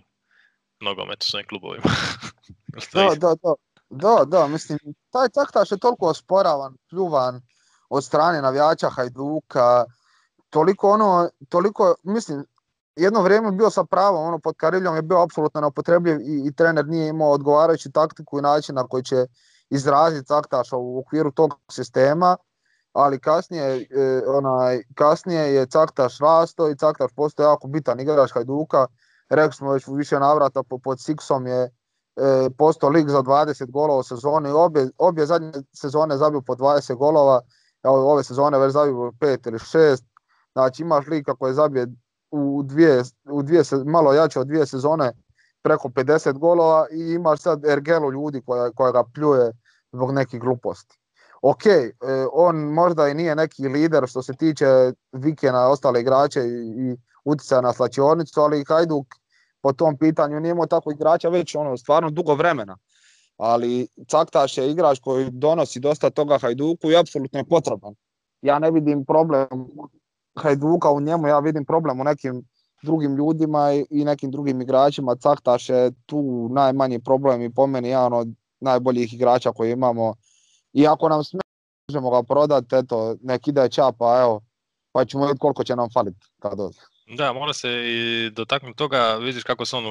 nogomet 0.80 1.22
u 1.22 1.26
svojim 1.26 1.46
klubovima. 1.48 1.84
da, 2.94 3.08
da, 3.16 3.34
da. 3.42 3.54
Da, 3.92 4.24
da, 4.26 4.46
mislim, 4.46 4.78
taj 5.10 5.28
Caktaš 5.28 5.70
je 5.70 5.78
toliko 5.78 6.06
osporavan, 6.06 6.76
pljuvan 6.90 7.42
od 7.88 8.04
strane 8.04 8.42
navijača 8.42 8.88
Hajduka, 8.88 9.84
toliko 10.50 10.90
ono, 10.90 11.28
toliko, 11.48 11.94
mislim, 12.02 12.44
jedno 12.96 13.22
vrijeme 13.22 13.50
bio 13.50 13.70
sa 13.70 13.84
pravom, 13.84 14.26
ono, 14.26 14.38
pod 14.38 14.56
Kariljom 14.56 14.96
je 14.96 15.02
bio 15.02 15.22
apsolutno 15.22 15.60
neupotrebljiv 15.60 16.20
i, 16.20 16.42
i 16.46 16.52
trener 16.52 16.86
nije 16.86 17.08
imao 17.08 17.30
odgovarajući 17.30 17.92
taktiku 17.92 18.38
i 18.38 18.42
način 18.42 18.74
na 18.74 18.86
koji 18.86 19.02
će 19.02 19.26
izraziti 19.70 20.26
Caktaša 20.26 20.76
u 20.76 21.00
okviru 21.00 21.30
tog 21.30 21.54
sistema, 21.70 22.36
ali 22.92 23.20
kasnije, 23.20 23.86
e, 23.90 24.22
onaj, 24.26 24.82
kasnije 24.94 25.54
je 25.54 25.66
Caktaš 25.66 26.18
rasto 26.18 26.68
i 26.68 26.76
Caktaš 26.76 27.12
postoje 27.16 27.44
jako 27.44 27.68
bitan 27.68 28.00
igrač 28.00 28.32
Hajduka, 28.32 28.86
rekli 29.28 29.52
smo 29.52 29.72
već 29.72 29.84
više 29.88 30.18
navrata 30.18 30.62
pod 30.62 31.00
Siksom 31.00 31.46
je 31.46 31.62
e, 31.62 31.70
postao 32.58 32.90
lig 32.90 33.08
za 33.08 33.22
20 33.22 33.70
golova 33.70 34.00
u 34.00 34.02
sezoni, 34.02 34.50
obje, 34.50 34.90
obje 34.98 35.26
zadnje 35.26 35.52
sezone 35.72 36.16
zabio 36.16 36.40
po 36.40 36.54
20 36.54 36.94
golova, 36.96 37.40
ove 37.82 38.24
sezone 38.24 38.58
već 38.58 38.72
zabio 38.72 38.94
5 38.94 39.48
ili 39.48 39.58
6, 39.58 40.02
Znači 40.52 40.82
imaš 40.82 41.06
lika 41.06 41.34
koji 41.34 41.54
zabije 41.54 41.86
u 42.30 42.62
dvije, 42.62 43.02
u 43.30 43.42
dvije, 43.42 43.62
malo 43.86 44.12
jače 44.12 44.40
od 44.40 44.46
dvije 44.46 44.66
sezone 44.66 45.12
preko 45.62 45.88
50 45.88 46.38
golova 46.38 46.86
i 46.92 47.12
imaš 47.12 47.40
sad 47.40 47.64
ergelu 47.64 48.12
ljudi 48.12 48.42
koja, 48.46 48.70
koja 48.70 48.92
ga 48.92 49.04
pljuje 49.14 49.52
zbog 49.92 50.12
nekih 50.12 50.40
gluposti. 50.40 50.98
Ok, 51.42 51.66
e, 51.66 51.90
on 52.32 52.56
možda 52.56 53.08
i 53.08 53.14
nije 53.14 53.36
neki 53.36 53.68
lider 53.68 54.04
što 54.06 54.22
se 54.22 54.32
tiče 54.32 54.66
vike 55.12 55.52
na 55.52 55.68
ostale 55.68 56.00
igrače 56.00 56.40
i, 56.40 56.90
i 56.90 56.96
utjecaja 57.24 57.60
na 57.60 57.72
slačionicu, 57.72 58.40
ali 58.40 58.64
Hajduk 58.68 59.06
po 59.62 59.72
tom 59.72 59.98
pitanju 59.98 60.40
nije 60.40 60.50
imao 60.50 60.66
tako 60.66 60.92
igrača 60.92 61.28
već 61.28 61.54
ono 61.54 61.76
stvarno 61.76 62.10
dugo 62.10 62.34
vremena. 62.34 62.76
Ali 63.36 63.88
Caktaš 64.08 64.58
je 64.58 64.70
igrač 64.70 64.98
koji 65.00 65.30
donosi 65.30 65.80
dosta 65.80 66.10
toga 66.10 66.38
Hajduku 66.38 66.90
i 66.90 66.96
apsolutno 66.96 67.38
je 67.38 67.48
potreban. 67.48 67.94
Ja 68.42 68.58
ne 68.58 68.70
vidim 68.70 69.04
problem 69.04 69.46
Hajduka 70.36 70.90
u 70.90 71.00
njemu, 71.00 71.26
ja 71.26 71.38
vidim 71.38 71.64
problem 71.64 72.00
u 72.00 72.04
nekim 72.04 72.42
drugim 72.82 73.16
ljudima 73.16 73.72
i 73.90 74.04
nekim 74.04 74.30
drugim 74.30 74.60
igračima. 74.60 75.16
Caktaš 75.16 75.68
je 75.68 75.90
tu 76.06 76.48
najmanji 76.52 77.00
problem 77.00 77.42
i 77.42 77.54
po 77.54 77.66
meni 77.66 77.88
jedan 77.88 78.12
od 78.12 78.28
najboljih 78.60 79.14
igrača 79.14 79.52
koji 79.52 79.72
imamo. 79.72 80.14
I 80.72 80.86
ako 80.86 81.08
nam 81.08 81.24
smije, 81.24 81.42
možemo 81.88 82.10
ga 82.10 82.22
prodati, 82.22 82.74
eto, 82.74 83.16
nek 83.22 83.48
ide 83.48 83.68
čapa, 83.68 84.20
evo, 84.22 84.40
pa 84.92 85.04
ćemo 85.04 85.22
vidjeti 85.22 85.38
koliko 85.38 85.64
će 85.64 85.76
nam 85.76 85.88
faliti 85.94 86.26
kad 86.38 86.58
dođe. 86.58 86.80
Da, 87.16 87.32
mora 87.32 87.52
se 87.52 87.68
i 87.70 88.30
dotaknuti 88.30 88.76
toga, 88.76 89.14
vidiš 89.14 89.42
kako 89.42 89.64
se 89.64 89.76
on 89.76 89.84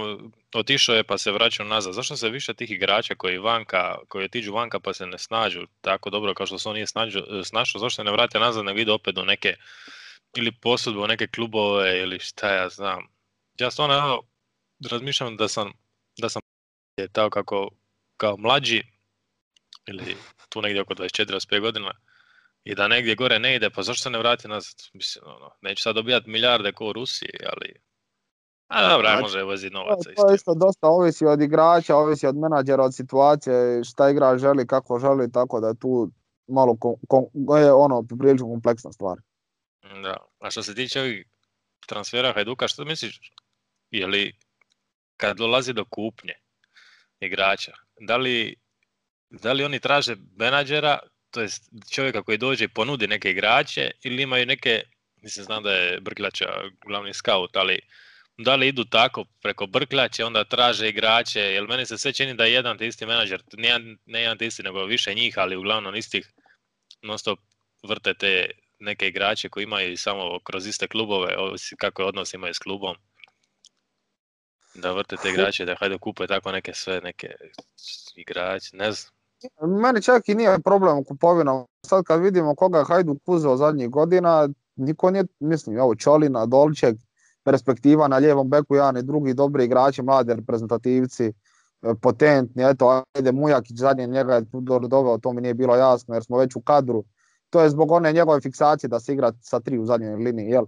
otišao 0.55 0.95
je 0.95 1.03
pa 1.03 1.17
se 1.17 1.31
vraćao 1.31 1.65
nazad. 1.65 1.93
Zašto 1.93 2.15
se 2.17 2.29
više 2.29 2.53
tih 2.53 2.71
igrača 2.71 3.15
koji 3.15 3.37
vanka, 3.37 3.95
koji 4.07 4.25
otiđu 4.25 4.53
vanka 4.53 4.79
pa 4.79 4.93
se 4.93 5.05
ne 5.05 5.17
snađu 5.17 5.59
tako 5.81 6.09
dobro 6.09 6.33
kao 6.33 6.45
što 6.45 6.59
se 6.59 6.69
on 6.69 6.75
nije 6.75 6.87
snašao, 7.43 7.79
zašto 7.79 7.89
se 7.89 8.03
ne 8.03 8.11
vrate 8.11 8.39
nazad 8.39 8.65
nego 8.65 8.79
ide 8.79 8.91
opet 8.91 9.15
do 9.15 9.25
neke 9.25 9.55
ili 10.37 10.51
posudbu 10.61 11.07
neke 11.07 11.27
klubove 11.27 11.99
ili 11.99 12.19
šta 12.19 12.53
ja 12.53 12.69
znam. 12.69 13.07
Ja 13.59 13.71
stvarno 13.71 13.95
evo, 13.95 14.21
razmišljam 14.91 15.37
da 15.37 15.47
sam 15.47 15.71
da 16.17 16.29
sam 16.29 16.41
je 16.97 17.07
tako 17.07 17.29
kako 17.29 17.69
kao 18.17 18.37
mlađi 18.37 18.83
ili 19.87 20.15
tu 20.49 20.61
negdje 20.61 20.81
oko 20.81 20.93
24-25 20.93 21.61
godina 21.61 21.91
i 22.63 22.75
da 22.75 22.87
negdje 22.87 23.15
gore 23.15 23.39
ne 23.39 23.55
ide, 23.55 23.69
pa 23.69 23.83
zašto 23.83 24.03
se 24.03 24.09
ne 24.09 24.19
vrati 24.19 24.47
nazad? 24.47 24.75
Mislim, 24.93 25.23
ono, 25.25 25.51
neću 25.61 25.83
sad 25.83 25.95
dobijati 25.95 26.29
milijarde 26.29 26.71
ko 26.71 26.85
u 26.85 26.93
Rusiji, 26.93 27.29
ali... 27.53 27.73
A 28.67 28.89
dobro, 28.89 29.07
znači, 29.07 29.21
može 29.21 29.43
voziti 29.43 29.73
novaca 29.73 30.09
isto. 30.09 30.27
To 30.27 30.33
isto 30.33 30.53
dosta 30.55 30.87
ovisi 30.87 31.25
od 31.25 31.41
igrača, 31.41 31.95
ovisi 31.95 32.27
od 32.27 32.35
menadžera, 32.35 32.83
od 32.83 32.95
situacije, 32.95 33.83
šta 33.83 34.09
igra 34.09 34.37
želi, 34.37 34.67
kako 34.67 34.99
želi, 34.99 35.31
tako 35.31 35.59
da 35.59 35.67
je 35.67 35.79
tu 35.79 36.11
malo 36.47 36.77
je 37.59 37.73
ono 37.73 38.03
prilično 38.19 38.47
kompleksna 38.47 38.91
stvar. 38.91 39.17
Da, 39.83 40.17
a 40.39 40.51
što 40.51 40.63
se 40.63 40.75
tiče 40.75 41.01
ovih 41.01 41.25
transfera 41.87 42.33
Hajduka, 42.33 42.67
što 42.67 42.85
misliš, 42.85 43.19
je 43.91 44.07
li 44.07 44.35
kad 45.17 45.37
dolazi 45.37 45.73
do 45.73 45.85
kupnje 45.85 46.33
igrača, 47.19 47.71
da 47.99 48.17
li, 48.17 48.55
da 49.29 49.53
li 49.53 49.63
oni 49.63 49.79
traže 49.79 50.15
menadžera, 50.35 50.99
to 51.31 51.41
jest 51.41 51.63
čovjeka 51.91 52.23
koji 52.23 52.37
dođe 52.37 52.65
i 52.65 52.73
ponudi 52.73 53.07
neke 53.07 53.31
igrače 53.31 53.91
ili 54.03 54.23
imaju 54.23 54.45
neke, 54.45 54.83
mislim 55.15 55.45
znam 55.45 55.63
da 55.63 55.71
je 55.71 55.99
Brkljača 55.99 56.45
glavni 56.85 57.13
scout, 57.13 57.55
ali 57.55 57.79
da 58.37 58.55
li 58.55 58.67
idu 58.67 58.85
tako 58.85 59.25
preko 59.41 59.67
Brkljače, 59.67 60.25
onda 60.25 60.43
traže 60.43 60.89
igrače, 60.89 61.39
jer 61.39 61.67
meni 61.67 61.85
se 61.85 61.97
sve 61.97 62.13
čini 62.13 62.33
da 62.33 62.45
je 62.45 62.53
jedan 62.53 62.77
te 62.77 62.87
isti 62.87 63.05
menadžer, 63.05 63.43
ne, 64.05 64.21
jedan 64.21 64.37
te 64.37 64.45
isti, 64.45 64.63
nego 64.63 64.85
više 64.85 65.13
njih, 65.13 65.37
ali 65.37 65.55
uglavnom 65.55 65.95
istih 65.95 66.31
non 67.01 67.19
stop 67.19 67.39
vrte 67.83 68.13
te 68.13 68.49
neke 68.79 69.07
igrače 69.07 69.49
koji 69.49 69.63
imaju 69.63 69.97
samo 69.97 70.39
kroz 70.43 70.67
iste 70.67 70.87
klubove, 70.87 71.37
ovisi 71.37 71.75
kako 71.75 72.01
je 72.01 72.07
odnos 72.07 72.33
imaju 72.33 72.53
s 72.53 72.59
klubom. 72.59 72.95
Da 74.75 74.91
vrte 74.91 75.15
te 75.15 75.29
igrače, 75.29 75.65
da 75.65 75.75
hajde 75.79 75.97
kupe 75.97 76.27
tako 76.27 76.51
neke 76.51 76.73
sve, 76.73 77.01
neke 77.01 77.27
igrače, 78.15 78.77
ne 78.77 78.91
znam. 78.91 79.11
Meni 79.81 80.01
čak 80.01 80.29
i 80.29 80.35
nije 80.35 80.59
problem 80.59 81.03
kupovinom. 81.03 81.65
Sad 81.85 82.03
kad 82.03 82.21
vidimo 82.21 82.55
koga 82.55 82.83
Hajduk 82.83 83.17
uzeo 83.25 83.57
zadnjih 83.57 83.89
godina, 83.89 84.49
niko 84.75 85.11
nije, 85.11 85.25
mislim, 85.39 85.77
evo 85.77 85.95
Čolina, 85.95 86.45
Dolček, 86.45 86.95
perspektiva 87.43 88.07
na 88.07 88.17
lijevom 88.17 88.49
beku, 88.49 88.75
jedan 88.75 88.97
i 88.97 89.03
drugi 89.03 89.33
dobri 89.33 89.65
igrači, 89.65 90.01
mladi 90.01 90.33
reprezentativci, 90.33 91.25
e, 91.25 91.33
potentni, 92.01 92.63
eto, 92.63 93.03
ajde 93.13 93.31
Mujakić 93.31 93.77
zadnje 93.77 94.07
njega 94.07 94.35
je 94.35 94.45
doveo, 94.87 95.17
to 95.17 95.33
mi 95.33 95.41
nije 95.41 95.53
bilo 95.53 95.75
jasno 95.75 96.15
jer 96.15 96.23
smo 96.23 96.37
već 96.37 96.55
u 96.55 96.61
kadru. 96.61 97.03
To 97.49 97.61
je 97.61 97.69
zbog 97.69 97.91
one 97.91 98.13
njegove 98.13 98.41
fiksacije 98.41 98.87
da 98.87 98.99
se 98.99 99.13
igra 99.13 99.31
sa 99.41 99.59
tri 99.59 99.79
u 99.79 99.85
zadnjoj 99.85 100.15
liniji, 100.15 100.49
jel? 100.49 100.65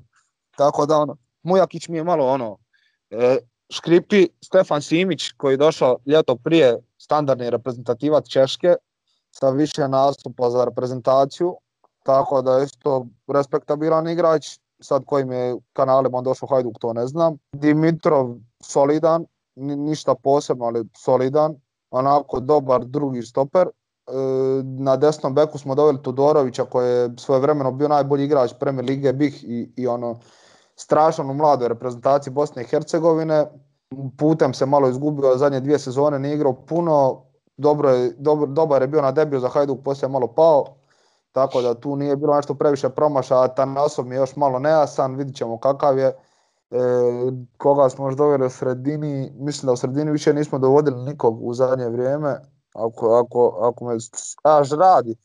Tako 0.57 0.85
da 0.85 0.97
ono, 0.97 1.17
Mujakić 1.43 1.87
mi 1.87 1.97
je 1.97 2.03
malo 2.03 2.27
ono, 2.27 2.57
e, 3.09 3.37
škripi 3.69 4.27
Stefan 4.45 4.81
Simić 4.81 5.31
koji 5.37 5.53
je 5.53 5.57
došao 5.57 5.97
ljeto 6.05 6.35
prije 6.35 6.77
standardni 6.97 7.49
reprezentativac 7.49 8.27
Češke 8.27 8.75
sa 9.31 9.49
više 9.49 9.87
nastupa 9.87 10.49
za 10.49 10.65
reprezentaciju, 10.65 11.57
tako 12.03 12.41
da 12.41 12.57
je 12.57 12.65
isto 12.65 13.07
respektabilan 13.27 14.09
igrač, 14.09 14.59
sad 14.79 15.05
kojim 15.05 15.31
je 15.31 15.55
kanalima 15.73 16.21
došao 16.21 16.49
Hajduk 16.49 16.79
to 16.79 16.93
ne 16.93 17.07
znam. 17.07 17.37
Dimitrov 17.51 18.35
solidan, 18.63 19.25
ništa 19.55 20.15
posebno 20.15 20.65
ali 20.65 20.83
solidan, 20.97 21.55
onako 21.91 22.39
dobar 22.39 22.85
drugi 22.85 23.21
stoper. 23.21 23.67
E, 24.11 24.63
na 24.63 24.97
desnom 24.97 25.35
beku 25.35 25.57
smo 25.57 25.75
doveli 25.75 26.03
Tudorovića 26.03 26.65
koji 26.65 26.89
je 26.89 27.09
svojevremeno 27.17 27.71
bio 27.71 27.87
najbolji 27.87 28.25
igrač 28.25 28.53
Premier 28.59 28.85
Lige 28.85 29.13
BiH 29.13 29.43
i, 29.43 29.73
i 29.75 29.87
ono 29.87 30.19
strašan 30.75 31.29
u 31.29 31.33
mladoj 31.33 31.67
reprezentaciji 31.67 32.33
Bosne 32.33 32.61
i 32.61 32.65
Hercegovine. 32.65 33.45
Putem 34.17 34.53
se 34.53 34.65
malo 34.65 34.89
izgubio, 34.89 35.37
zadnje 35.37 35.59
dvije 35.59 35.79
sezone 35.79 36.19
nije 36.19 36.35
igrao 36.35 36.53
puno, 36.53 37.21
dobro 37.57 37.89
je, 37.89 38.13
dobar, 38.17 38.49
dobar 38.49 38.81
je 38.81 38.87
bio 38.87 39.01
na 39.01 39.11
debiju 39.11 39.39
za 39.39 39.49
Hajduk, 39.49 39.79
poslije 39.83 40.07
je 40.07 40.11
malo 40.11 40.27
pao, 40.27 40.65
tako 41.31 41.61
da 41.61 41.73
tu 41.73 41.95
nije 41.95 42.15
bilo 42.15 42.35
nešto 42.35 42.53
previše 42.53 42.89
promaša, 42.89 43.41
a 43.41 43.47
Tanasov 43.47 44.05
mi 44.05 44.15
je 44.15 44.19
još 44.19 44.35
malo 44.35 44.59
nejasan, 44.59 45.15
vidit 45.15 45.35
ćemo 45.35 45.59
kakav 45.59 45.97
je. 45.97 46.07
E, 46.07 46.15
koga 47.57 47.89
smo 47.89 48.07
još 48.07 48.15
doveli 48.15 48.45
u 48.45 48.49
sredini, 48.49 49.31
mislim 49.35 49.67
da 49.67 49.73
u 49.73 49.77
sredini 49.77 50.11
više 50.11 50.33
nismo 50.33 50.59
dovodili 50.59 51.03
nikog 51.03 51.43
u 51.43 51.53
zadnje 51.53 51.89
vrijeme, 51.89 52.39
ako, 52.73 53.15
ako, 53.15 53.57
ako 53.61 53.85
me, 53.85 53.97
a 54.43 54.63
Žradi, 54.63 55.15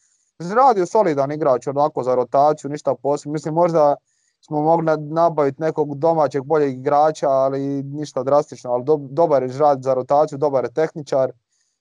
Žradi 0.40 0.80
je 0.80 0.86
solidan 0.86 1.32
igrač, 1.32 1.66
onako 1.66 2.02
za 2.02 2.14
rotaciju, 2.14 2.70
ništa 2.70 2.94
posebno, 2.94 3.32
mislim 3.32 3.54
možda 3.54 3.94
smo 4.40 4.62
mogli 4.62 4.86
nabaviti 4.98 5.62
nekog 5.62 5.98
domaćeg 5.98 6.44
boljeg 6.44 6.78
igrača, 6.78 7.28
ali 7.28 7.82
ništa 7.82 8.22
drastično, 8.22 8.70
ali 8.70 8.84
dobar 9.10 9.42
je 9.42 9.58
rad 9.58 9.82
za 9.82 9.94
rotaciju, 9.94 10.38
dobar 10.38 10.64
je 10.64 10.72
tehničar, 10.72 11.32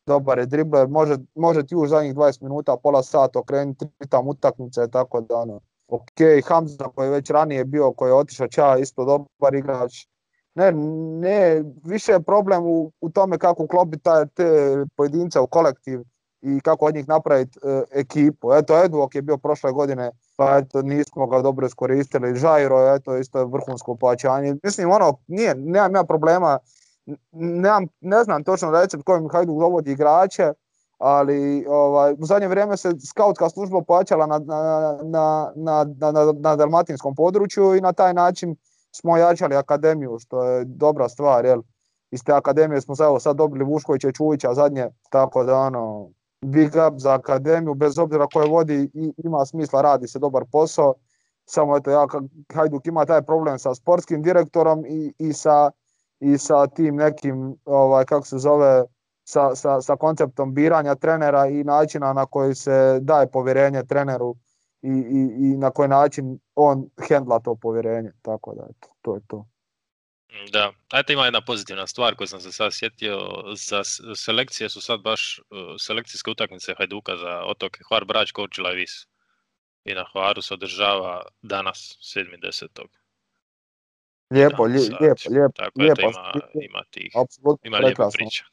dobar 0.06 0.40
je 0.40 0.46
dribler, 0.46 0.88
može, 0.88 1.18
može 1.36 1.66
ti 1.66 1.76
u 1.76 1.88
zadnjih 1.88 2.16
20 2.16 2.42
minuta, 2.42 2.78
pola 2.84 3.04
sata 3.04 3.40
okrenuti 3.40 3.86
tam 4.10 4.28
utakmice, 4.28 4.88
tako 4.88 5.22
da 5.22 5.36
ono. 5.36 5.60
Ok, 5.88 6.20
Hamza 6.48 6.84
koji 6.96 7.08
je 7.08 7.12
već 7.12 7.30
ranije 7.30 7.66
bio, 7.66 7.92
koji 7.94 8.10
je 8.10 8.14
otišao 8.14 8.48
ča, 8.48 8.78
isto 8.78 9.06
dobar 9.06 9.56
igrač. 9.56 9.94
Ne, 10.56 10.72
ne, 11.22 11.64
više 11.84 12.12
je 12.12 12.24
problem 12.24 12.66
u, 12.66 12.92
u 13.02 13.10
tome 13.10 13.38
kako 13.38 13.64
uklopiti 13.64 14.04
te 14.36 14.76
pojedince 14.96 15.40
u 15.40 15.48
kolektiv 15.48 16.02
i 16.42 16.60
kako 16.60 16.86
od 16.86 16.96
njih 16.96 17.08
napraviti 17.08 17.60
e, 17.64 17.84
ekipu. 17.92 18.54
Eto, 18.54 18.84
Edvok 18.84 19.16
je 19.16 19.22
bio 19.22 19.38
prošle 19.38 19.72
godine, 19.72 20.12
pa 20.38 20.58
eto, 20.58 20.82
nismo 20.82 21.28
ga 21.28 21.42
dobro 21.42 21.68
iskoristili. 21.68 22.36
Žajro, 22.36 22.96
eto, 22.96 23.18
isto 23.18 23.40
je 23.40 23.46
vrhunsko 23.46 23.96
pojačanje. 23.96 24.56
Mislim, 24.64 24.92
ono, 24.92 25.18
nije, 25.28 25.56
nemam 25.56 25.96
ja 25.96 26.04
problema, 26.04 26.60
nemam, 27.32 27.88
ne 28.02 28.24
znam 28.24 28.44
točno 28.44 28.72
recept 28.72 29.04
kojim 29.04 29.30
Hajduk 29.30 29.60
dovodi 29.60 29.92
igrače, 29.92 30.54
ali 30.98 31.66
ovaj, 31.70 32.14
u 32.14 32.26
zadnje 32.26 32.48
vrijeme 32.48 32.78
se 32.78 32.92
skautska 33.08 33.50
služba 33.50 33.82
pojačala 33.82 34.26
na, 34.26 34.40
na, 34.40 35.52
na, 35.56 35.86
na, 36.12 36.34
na 36.40 36.56
dalmatinskom 36.56 37.16
području 37.16 37.76
i 37.76 37.82
na 37.82 37.94
taj 37.94 38.14
način 38.14 38.56
smo 38.96 39.18
jačali 39.18 39.56
akademiju, 39.56 40.20
što 40.20 40.44
je 40.44 40.66
dobra 40.66 41.10
stvar, 41.10 41.46
jel? 41.46 41.62
Iz 42.12 42.24
te 42.24 42.34
akademije 42.34 42.82
smo 42.82 42.96
evo, 43.00 43.20
sad 43.20 43.36
dobili 43.36 43.66
Vuškovića 43.66 44.10
i 44.10 44.14
Čujića 44.14 44.54
zadnje, 44.54 44.90
tako 45.10 45.44
da 45.44 45.58
ono, 45.58 46.10
big 46.42 46.68
up 46.88 46.94
za 46.98 47.14
akademiju, 47.14 47.74
bez 47.74 48.00
obzira 48.00 48.28
koje 48.34 48.50
vodi 48.50 48.90
i 48.94 49.14
ima 49.18 49.46
smisla, 49.46 49.82
radi 49.82 50.08
se 50.08 50.20
dobar 50.20 50.44
posao. 50.52 50.94
Samo 51.46 51.78
eto, 51.78 51.92
ja, 51.92 52.08
Hajduk 52.54 52.88
ima 52.88 53.06
taj 53.06 53.22
problem 53.22 53.60
sa 53.60 53.76
sportskim 53.76 54.22
direktorom 54.22 54.86
i, 54.86 55.14
i, 55.20 55.34
sa, 55.34 55.72
i 56.20 56.38
sa 56.38 56.68
tim 56.68 56.96
nekim, 56.96 57.56
ovaj, 57.66 58.06
kako 58.06 58.26
se 58.26 58.38
zove, 58.38 58.84
sa, 59.24 59.56
sa, 59.56 59.82
sa 59.82 59.96
konceptom 59.96 60.54
biranja 60.54 60.96
trenera 60.96 61.48
i 61.48 61.64
načina 61.64 62.14
na 62.14 62.26
koji 62.26 62.56
se 62.56 63.00
daje 63.02 63.28
povjerenje 63.28 63.84
treneru 63.84 64.36
i, 64.86 64.96
i, 65.18 65.22
i 65.46 65.58
na 65.58 65.72
koji 65.72 65.90
način 65.90 66.40
on 66.56 66.90
hendla 67.08 67.40
to 67.40 67.56
povjerenje. 67.56 68.12
Tako 68.22 68.56
da, 68.56 68.64
eto, 68.70 68.88
to 69.02 69.16
je 69.16 69.22
to. 69.28 69.46
Da, 70.52 70.74
ajte 70.90 71.14
ima 71.14 71.26
jedna 71.26 71.42
pozitivna 71.42 71.88
stvar 71.88 72.16
koju 72.16 72.28
sam 72.28 72.42
se 72.42 72.52
sad 72.52 72.74
sjetio, 72.74 73.20
za 73.56 73.84
selekcije 74.16 74.70
su 74.70 74.82
sad 74.82 75.02
baš 75.02 75.40
uh, 75.40 75.58
selekcijske 75.80 76.32
utakmice 76.32 76.74
Hajduka 76.78 77.18
za 77.18 77.44
otoke 77.46 77.80
Hvar, 77.88 78.06
Brač, 78.06 78.32
Korčila 78.32 78.72
i 78.72 78.76
Vis. 78.76 79.08
I 79.84 79.94
na 79.94 80.06
Hvaru 80.12 80.42
se 80.42 80.54
održava 80.54 81.26
danas, 81.42 81.98
7.10. 82.16 82.86
Lijepo, 84.30 84.64
lijepo, 84.64 84.96
lijepo. 85.30 85.54
Tako 85.56 85.82
lijepo, 85.82 86.02
ima, 86.02 86.32
ima 86.54 86.84
tih, 86.92 87.12
ima 87.64 87.78
lijepa 87.78 88.10
priča. 88.14 88.46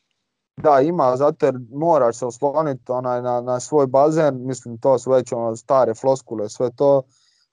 Da, 0.63 0.81
ima, 0.81 1.17
zato 1.17 1.47
jer 1.47 1.59
moraš 1.73 2.17
se 2.17 2.27
osloniti 2.27 2.93
onaj, 2.93 3.23
na, 3.23 3.41
na 3.41 3.61
svoj 3.61 3.87
bazen, 3.87 4.47
mislim 4.47 4.79
to 4.79 4.99
su 4.99 5.11
već 5.11 5.33
ono, 5.33 5.57
stare 5.57 5.95
floskule, 5.95 6.49
sve 6.49 6.71
to, 6.77 7.03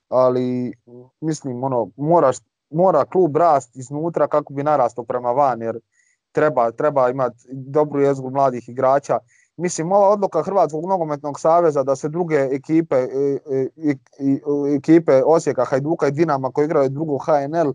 ali 0.10 0.74
mislim 1.22 1.64
ono, 1.64 1.90
moraš 1.98 2.38
mora 2.70 3.06
klub 3.06 3.38
rast 3.38 3.76
iznutra 3.76 4.28
kako 4.28 4.54
bi 4.54 4.64
narastao 4.64 5.04
prema 5.04 5.32
van 5.32 5.62
jer 5.62 5.80
treba, 6.32 6.72
treba 6.72 7.10
imati 7.10 7.48
dobru 7.52 8.02
jezgu 8.02 8.30
mladih 8.30 8.70
igrača. 8.70 9.20
Mislim, 9.58 9.92
ova 9.92 10.10
odluka 10.10 10.44
Hrvatskog 10.44 10.86
nogometnog 10.86 11.40
saveza 11.40 11.84
da 11.84 11.96
se 11.96 12.10
druge 12.10 12.36
ekipe, 12.52 12.96
e, 12.96 13.40
e, 13.52 13.96
ekipe 14.76 15.22
Osijeka, 15.26 15.66
Hajduka 15.66 16.08
i 16.08 16.12
Dinama 16.12 16.52
koji 16.52 16.66
igraju 16.66 16.90
drugu 16.90 17.18
HNL 17.18 17.72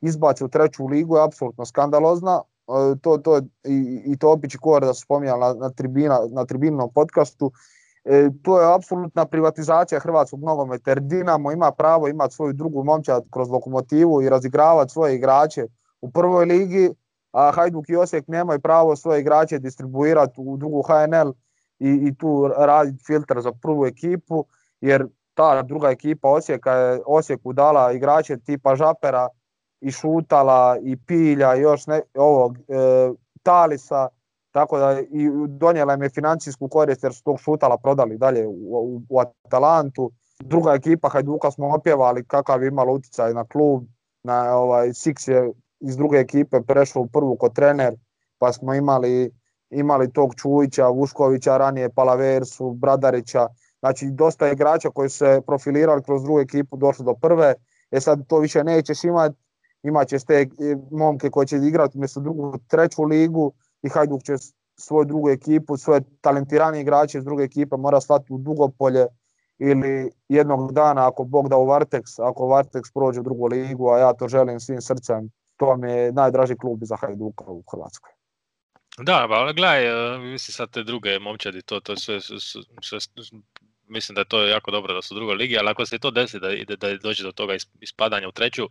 izbace 0.00 0.44
u 0.44 0.48
treću 0.48 0.86
ligu 0.86 1.16
je 1.16 1.24
apsolutno 1.24 1.66
skandalozna. 1.66 2.42
E, 2.68 2.96
to, 3.00 3.18
to, 3.18 3.38
i, 3.64 4.02
i 4.06 4.18
to 4.18 4.32
Opić 4.32 4.54
i 4.54 4.58
da 4.80 4.94
su 4.94 5.00
spominjali 5.00 5.40
na, 5.40 5.54
na, 5.54 5.70
tribina, 5.70 6.20
na 6.30 6.44
tribinnom 6.44 6.90
podcastu. 6.94 7.52
E, 8.04 8.30
to 8.42 8.60
je 8.60 8.74
apsolutna 8.74 9.26
privatizacija 9.26 10.00
hrvatskog 10.00 10.44
nogometa 10.44 10.90
jer 10.90 11.00
Dinamo 11.00 11.52
ima 11.52 11.72
pravo 11.72 12.08
imati 12.08 12.34
svoju 12.34 12.52
drugu 12.52 12.84
momčad 12.84 13.24
kroz 13.30 13.50
lokomotivu 13.50 14.22
i 14.22 14.28
razigravati 14.28 14.92
svoje 14.92 15.14
igrače 15.14 15.66
u 16.00 16.10
prvoj 16.10 16.44
ligi, 16.44 16.90
a 17.32 17.52
Hajduk 17.54 17.88
i 17.88 17.96
Osijek 17.96 18.28
nemaju 18.28 18.60
pravo 18.60 18.96
svoje 18.96 19.20
igrače 19.20 19.58
distribuirati 19.58 20.34
u 20.36 20.56
drugu 20.56 20.82
HNL 20.82 21.32
i, 21.78 22.08
i 22.08 22.14
tu 22.14 22.48
raditi 22.58 23.04
filter 23.04 23.40
za 23.40 23.52
prvu 23.52 23.86
ekipu, 23.86 24.44
jer 24.80 25.06
ta 25.34 25.62
druga 25.62 25.90
ekipa 25.90 26.28
Osijeka 26.28 26.72
je 26.72 27.00
Osijeku 27.06 27.52
dala 27.52 27.92
igrače 27.92 28.36
tipa 28.36 28.76
Žapera 28.76 29.28
i 29.80 29.90
Šutala 29.90 30.78
i 30.82 30.96
Pilja 30.96 31.56
i 31.56 31.60
još 31.60 31.86
ne, 31.86 32.00
ovog 32.14 32.58
e, 32.58 32.62
Talisa, 33.42 34.08
tako 34.50 34.78
da 34.78 35.00
i 35.00 35.28
donijela 35.48 35.94
im 35.94 36.02
je 36.02 36.08
financijsku 36.08 36.68
korist 36.68 37.02
jer 37.02 37.14
su 37.14 37.22
tog 37.22 37.40
šutala 37.40 37.78
prodali 37.78 38.18
dalje 38.18 38.46
u, 38.46 39.02
u, 39.08 39.20
Atalantu. 39.20 40.10
Druga 40.40 40.72
ekipa 40.74 41.08
Hajduka 41.08 41.50
smo 41.50 41.74
opjevali 41.74 42.24
kakav 42.24 42.62
je 42.62 42.68
imalo 42.68 42.92
utjecaj 42.92 43.34
na 43.34 43.44
klub. 43.44 43.84
Na, 44.22 44.56
ovaj, 44.56 44.88
Six 44.88 45.30
je 45.30 45.52
iz 45.80 45.96
druge 45.96 46.18
ekipe 46.18 46.60
prešao 46.60 47.02
u 47.02 47.06
prvu 47.06 47.36
kod 47.36 47.54
trener, 47.54 47.94
pa 48.38 48.52
smo 48.52 48.74
imali, 48.74 49.30
imali 49.70 50.12
tog 50.12 50.34
Čujića, 50.34 50.88
Vuškovića, 50.88 51.56
ranije 51.56 51.90
Palaversu, 51.90 52.70
Bradarića. 52.70 53.48
Znači 53.80 54.10
dosta 54.10 54.48
igrača 54.48 54.90
koji 54.90 55.08
se 55.08 55.40
profilirali 55.46 56.02
kroz 56.02 56.22
drugu 56.22 56.40
ekipu 56.40 56.76
došli 56.76 57.04
do 57.04 57.14
prve. 57.14 57.54
E 57.90 58.00
sad 58.00 58.26
to 58.26 58.38
više 58.38 58.64
nećeš 58.64 59.04
imati, 59.04 59.36
imat 59.82 60.08
ćeš 60.08 60.24
te 60.24 60.46
momke 60.90 61.30
koji 61.30 61.46
će 61.46 61.56
igrati 61.56 61.98
umjesto 61.98 62.20
drugu, 62.20 62.58
treću 62.68 63.02
ligu 63.02 63.52
i 63.82 63.88
Hajduk 63.88 64.22
će 64.22 64.32
svoju 64.76 65.04
drugu 65.04 65.30
ekipu, 65.30 65.76
svoje 65.76 66.00
talentirane 66.20 66.80
igrače 66.80 67.18
iz 67.18 67.24
druge 67.24 67.44
ekipe 67.44 67.76
mora 67.76 68.00
slati 68.00 68.32
u 68.32 68.38
Dugopolje 68.38 69.06
ili 69.58 70.10
jednog 70.28 70.72
dana 70.72 71.08
ako 71.08 71.24
Bog 71.24 71.48
da 71.48 71.56
u 71.56 71.66
Vartex, 71.66 72.28
ako 72.28 72.46
Vartex 72.46 72.92
prođe 72.94 73.20
u 73.20 73.22
drugu 73.22 73.46
ligu, 73.46 73.90
a 73.90 73.98
ja 73.98 74.12
to 74.12 74.28
želim 74.28 74.60
svim 74.60 74.80
srcem, 74.80 75.30
to 75.56 75.76
mi 75.76 75.92
je 75.92 76.12
najdraži 76.12 76.56
klub 76.56 76.78
za 76.82 76.96
Hajduka 76.96 77.44
u 77.44 77.64
Hrvatskoj. 77.70 78.10
Da, 78.98 79.26
ali 79.30 79.54
gledaj, 79.54 80.14
e, 80.14 80.18
mislim 80.18 80.52
sad 80.52 80.70
te 80.70 80.82
druge 80.82 81.18
momčadi, 81.18 81.62
to, 81.62 81.80
to 81.80 81.96
sve, 81.96 82.20
sve, 82.20 82.98
mislim 83.88 84.14
da 84.14 84.20
je 84.20 84.28
to 84.28 84.46
jako 84.46 84.70
dobro 84.70 84.94
da 84.94 85.02
su 85.02 85.14
u 85.14 85.18
drugoj 85.18 85.34
ligi, 85.34 85.58
ali 85.58 85.68
ako 85.68 85.86
se 85.86 85.98
to 85.98 86.10
desi 86.10 86.40
da, 86.40 86.76
da 86.76 86.96
dođe 87.02 87.24
do 87.24 87.32
toga 87.32 87.54
ispadanja 87.80 88.28
u 88.28 88.32
treću, 88.32 88.68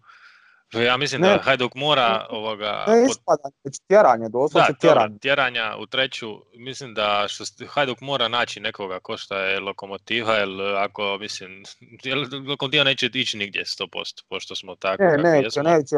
ja 0.74 0.98
mislim 0.98 1.22
da 1.22 1.40
Hajduk 1.44 1.76
mora 1.76 2.26
ovoga... 2.30 2.86
Ne 2.88 3.06
ispada, 3.10 3.50
već 3.64 3.80
tjeranje, 3.88 4.30
doslovce 4.30 4.74
da, 4.74 4.80
tjeranje. 4.80 5.18
tjeranja 5.18 5.76
u 5.80 5.86
treću, 5.86 6.28
mislim 6.58 6.94
da 6.94 7.26
što 7.28 7.44
Hajduk 7.68 8.02
mora 8.02 8.28
naći 8.28 8.60
nekoga 8.60 9.00
ko 9.00 9.18
što 9.18 9.38
je 9.38 9.60
lokomotiva, 9.60 10.34
jer 10.34 10.50
ako, 10.78 11.18
mislim, 11.20 11.64
lokomotiva 12.48 12.84
neće 12.84 13.10
ići 13.14 13.38
nigdje 13.38 13.64
100%, 13.64 14.24
pošto 14.30 14.56
smo 14.56 14.76
tako... 14.76 15.04
Ne, 15.04 15.18
neće, 15.18 15.46
jesmo. 15.46 15.64
neće, 15.64 15.96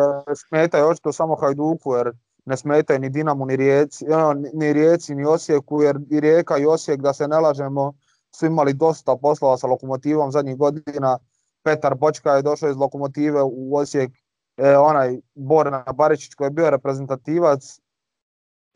smetaj 0.47 0.81
očito 0.81 1.13
samo 1.13 1.35
Hajduku, 1.35 1.95
jer 1.95 2.11
ne 2.45 2.57
smetaj 2.57 2.99
ni 2.99 3.09
Dinamo, 3.09 3.45
ni 3.45 3.55
Rijeci, 3.55 4.05
ni 4.53 4.73
Rijeci, 4.73 5.15
ni 5.15 5.25
Osijeku, 5.25 5.81
jer 5.81 5.95
i 6.11 6.19
Rijeka 6.19 6.57
i 6.57 6.65
Osijek, 6.65 7.01
da 7.01 7.13
se 7.13 7.27
ne 7.27 7.39
lažemo, 7.39 7.93
su 8.35 8.45
imali 8.45 8.73
dosta 8.73 9.15
poslova 9.21 9.57
sa 9.57 9.67
lokomotivom 9.67 10.31
zadnjih 10.31 10.57
godina. 10.57 11.17
Petar 11.63 11.95
Bočka 11.95 12.31
je 12.31 12.41
došao 12.41 12.69
iz 12.69 12.77
lokomotive 12.77 13.41
u 13.43 13.77
Osijek 13.77 14.11
e, 14.57 14.77
onaj 14.77 15.17
Borna 15.35 15.83
Baričić 15.93 16.33
koji 16.33 16.45
je 16.45 16.51
bio 16.51 16.69
reprezentativac, 16.69 17.79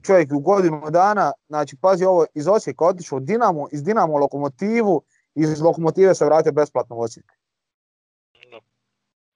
čovjek 0.05 0.31
u 0.31 0.39
godinu 0.39 0.89
dana, 0.89 1.31
znači 1.47 1.75
pazi 1.81 2.05
ovo, 2.05 2.25
iz 2.33 2.47
Osijeka 2.47 2.85
otišao 2.85 3.17
u 3.17 3.19
Dinamo, 3.19 3.67
iz 3.71 3.83
Dinamo 3.83 4.17
lokomotivu, 4.17 5.03
iz 5.35 5.61
lokomotive 5.61 6.15
se 6.15 6.25
vratio 6.25 6.51
besplatno 6.51 6.95
u 6.95 7.01
Osijek. 7.01 7.31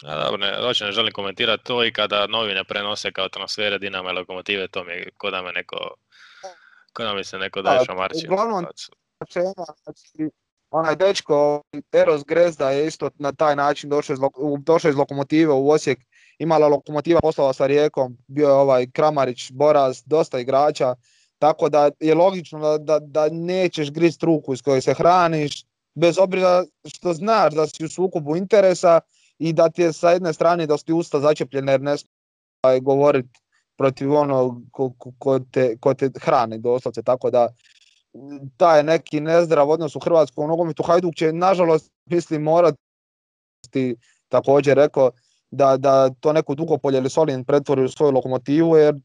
A 0.03 0.23
dobro, 0.23 0.38
ne, 0.38 0.51
ne 0.81 0.91
želim 0.91 1.13
komentirati 1.13 1.63
to 1.63 1.86
i 1.86 1.93
kada 1.93 2.27
novine 2.27 2.63
prenose 2.63 3.12
kao 3.12 3.29
transfere 3.29 3.79
Dinama 3.79 4.12
i 4.12 4.13
Lokomotive, 4.13 4.67
to 4.67 4.84
mi 4.84 4.91
je 4.91 5.10
ko 5.17 5.31
da 5.31 5.41
me 5.41 5.51
neko, 5.51 5.77
ko 6.93 7.03
da 7.03 7.13
mi 7.13 7.23
se 7.23 7.38
neko 7.38 7.62
daje 7.62 7.86
šamarči. 7.86 8.27
Uglavnom, 8.27 8.65
znači, 9.17 10.29
onaj 10.69 10.95
dečko 10.95 11.62
Eros 11.91 12.23
Grezda 12.25 12.71
je 12.71 12.88
isto 12.88 13.10
na 13.15 13.31
taj 13.31 13.55
način 13.55 13.89
došao 13.89 14.13
iz, 14.13 14.19
došao 14.60 14.89
iz 14.89 14.95
Lokomotive 14.95 15.53
u 15.53 15.69
Osijek 15.69 15.99
imala 16.39 16.67
lokomotiva 16.67 17.21
poslova 17.21 17.54
sa 17.54 17.65
Rijekom, 17.65 18.17
bio 18.28 18.48
je 18.48 18.54
ovaj 18.54 18.88
Kramarić, 18.91 19.52
Boraz, 19.52 20.04
dosta 20.06 20.39
igrača, 20.39 20.95
tako 21.39 21.69
da 21.69 21.89
je 22.00 22.15
logično 22.15 22.60
da, 22.60 22.78
da, 22.78 23.00
da 23.00 23.30
nećeš 23.30 23.91
grist 23.91 24.24
ruku 24.24 24.54
iz 24.54 24.62
koje 24.62 24.82
se 24.82 24.93
hraniš, 24.93 25.65
bez 25.95 26.17
obzira 26.19 26.63
što 26.86 27.13
znaš 27.13 27.54
da 27.54 27.67
si 27.67 27.86
u 27.86 27.89
sukobu 27.89 28.36
interesa 28.36 29.00
i 29.39 29.54
da 29.54 29.69
ti 29.69 29.82
je 29.82 29.93
sa 29.93 30.12
jedne 30.12 30.34
strane 30.34 30.67
da 30.67 30.78
ti 30.78 30.93
usta 30.93 31.19
začepljene 31.19 31.71
jer 31.71 31.82
ne 31.82 31.95
ovaj, 32.63 32.80
govoriti 32.80 33.39
protiv 33.78 34.13
onog 34.13 34.62
ko, 34.71 34.93
ko, 35.19 35.39
te, 35.39 35.78
ko 35.78 35.93
te 35.93 36.10
hrani 36.21 36.60
doslovce, 36.60 37.04
tako 37.04 37.32
da 37.32 37.48
taj 38.58 38.84
neki 38.84 39.19
nezdrav 39.19 39.69
odnos 39.69 39.95
u 39.95 40.00
hrvatskom 40.00 40.48
nogometu 40.48 40.84
Hajduk 40.84 41.15
će 41.15 41.34
nažalost 41.34 41.91
mislim 42.06 42.41
morati 42.41 43.95
također 44.30 44.78
rekao 44.78 45.12
da, 45.51 45.77
da 45.77 46.10
to 46.19 46.34
neko 46.34 46.55
Dugopolje 46.55 46.97
ili 46.97 47.10
Solin 47.10 47.43
pretvori 47.45 47.84
u 47.84 47.89
svoju 47.89 48.12
lokomotivu, 48.12 48.77
jer 48.77 48.95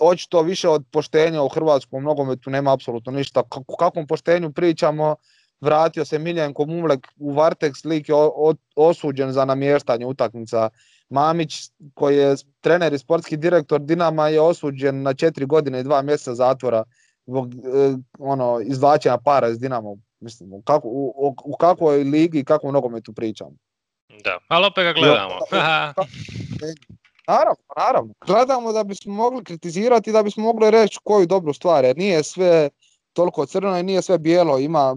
očito 0.00 0.42
više 0.42 0.68
od 0.68 0.84
poštenja 0.92 1.42
u 1.42 1.48
hrvatskom 1.48 2.04
nogometu 2.04 2.50
nema 2.50 2.72
apsolutno 2.72 3.12
ništa. 3.12 3.42
O 3.50 3.76
kakvom 3.76 4.06
poštenju 4.06 4.52
pričamo, 4.52 5.16
vratio 5.60 6.04
se 6.04 6.18
Miljenko 6.18 6.66
Mumlek 6.66 7.06
u 7.20 7.32
Vartex, 7.32 7.86
lik 7.86 8.08
je 8.08 8.14
osuđen 8.76 9.32
za 9.32 9.44
namještanje 9.44 10.06
utakmica. 10.06 10.68
Mamić, 11.10 11.54
koji 11.94 12.16
je 12.16 12.34
trener 12.60 12.92
i 12.92 12.98
sportski 12.98 13.36
direktor 13.36 13.80
Dinama, 13.80 14.28
je 14.28 14.40
osuđen 14.40 15.02
na 15.02 15.14
četiri 15.14 15.46
godine 15.46 15.80
i 15.80 15.82
dva 15.82 16.02
mjeseca 16.02 16.34
zatvora 16.34 16.84
zbog 17.26 17.54
e, 17.54 17.58
ono, 18.18 18.60
izvlačenja 18.60 19.18
para 19.18 19.48
iz 19.48 19.58
Dinama. 19.58 19.96
Mislim, 20.20 20.52
u, 20.52 20.62
kako, 20.62 20.88
u, 20.88 21.34
u 21.44 21.56
kakvoj 21.56 22.04
ligi 22.04 22.38
i 22.38 22.44
kakvom 22.44 22.72
nogometu 22.72 23.12
pričamo. 23.12 23.50
Da, 24.24 24.38
ali 24.48 24.66
opet 24.66 24.84
ga 24.84 24.92
gledamo. 24.92 25.34
naravno, 27.28 27.62
naravno. 27.76 28.14
Gledamo 28.26 28.72
da 28.72 28.84
bismo 28.84 29.14
mogli 29.14 29.44
kritizirati, 29.44 30.12
da 30.12 30.22
bismo 30.22 30.42
mogli 30.42 30.70
reći 30.70 30.98
koju 31.04 31.26
dobru 31.26 31.52
stvar, 31.52 31.84
jer 31.84 31.96
nije 31.96 32.22
sve 32.22 32.70
toliko 33.12 33.46
crno 33.46 33.78
i 33.78 33.82
nije 33.82 34.02
sve 34.02 34.18
bijelo, 34.18 34.58
ima, 34.58 34.94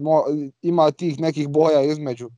ima 0.62 0.90
tih 0.90 1.20
nekih 1.20 1.48
boja 1.48 1.82
između 1.82 2.30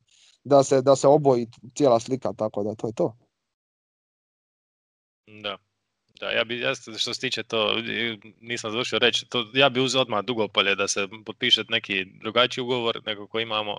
da 0.43 0.63
se, 0.63 0.81
da 0.81 0.95
se 0.95 1.07
oboji 1.07 1.47
cijela 1.75 1.99
slika, 1.99 2.33
tako 2.37 2.63
da 2.63 2.75
to 2.75 2.87
je 2.87 2.93
to. 2.93 3.17
Da. 5.27 5.57
Da, 6.19 6.29
ja 6.31 6.43
bi, 6.43 6.59
ja, 6.59 6.75
što 6.75 7.13
se 7.13 7.19
tiče 7.19 7.43
to, 7.43 7.75
nisam 8.41 8.71
završio 8.71 8.99
reći, 8.99 9.25
to, 9.29 9.45
ja 9.53 9.69
bi 9.69 9.79
uzeo 9.79 10.01
odmah 10.01 10.23
dugopolje 10.23 10.75
da 10.75 10.87
se 10.87 11.07
potpiše 11.25 11.63
neki 11.69 12.05
drugačiji 12.05 12.61
ugovor 12.61 13.01
nego 13.05 13.27
koji 13.27 13.43
imamo, 13.43 13.77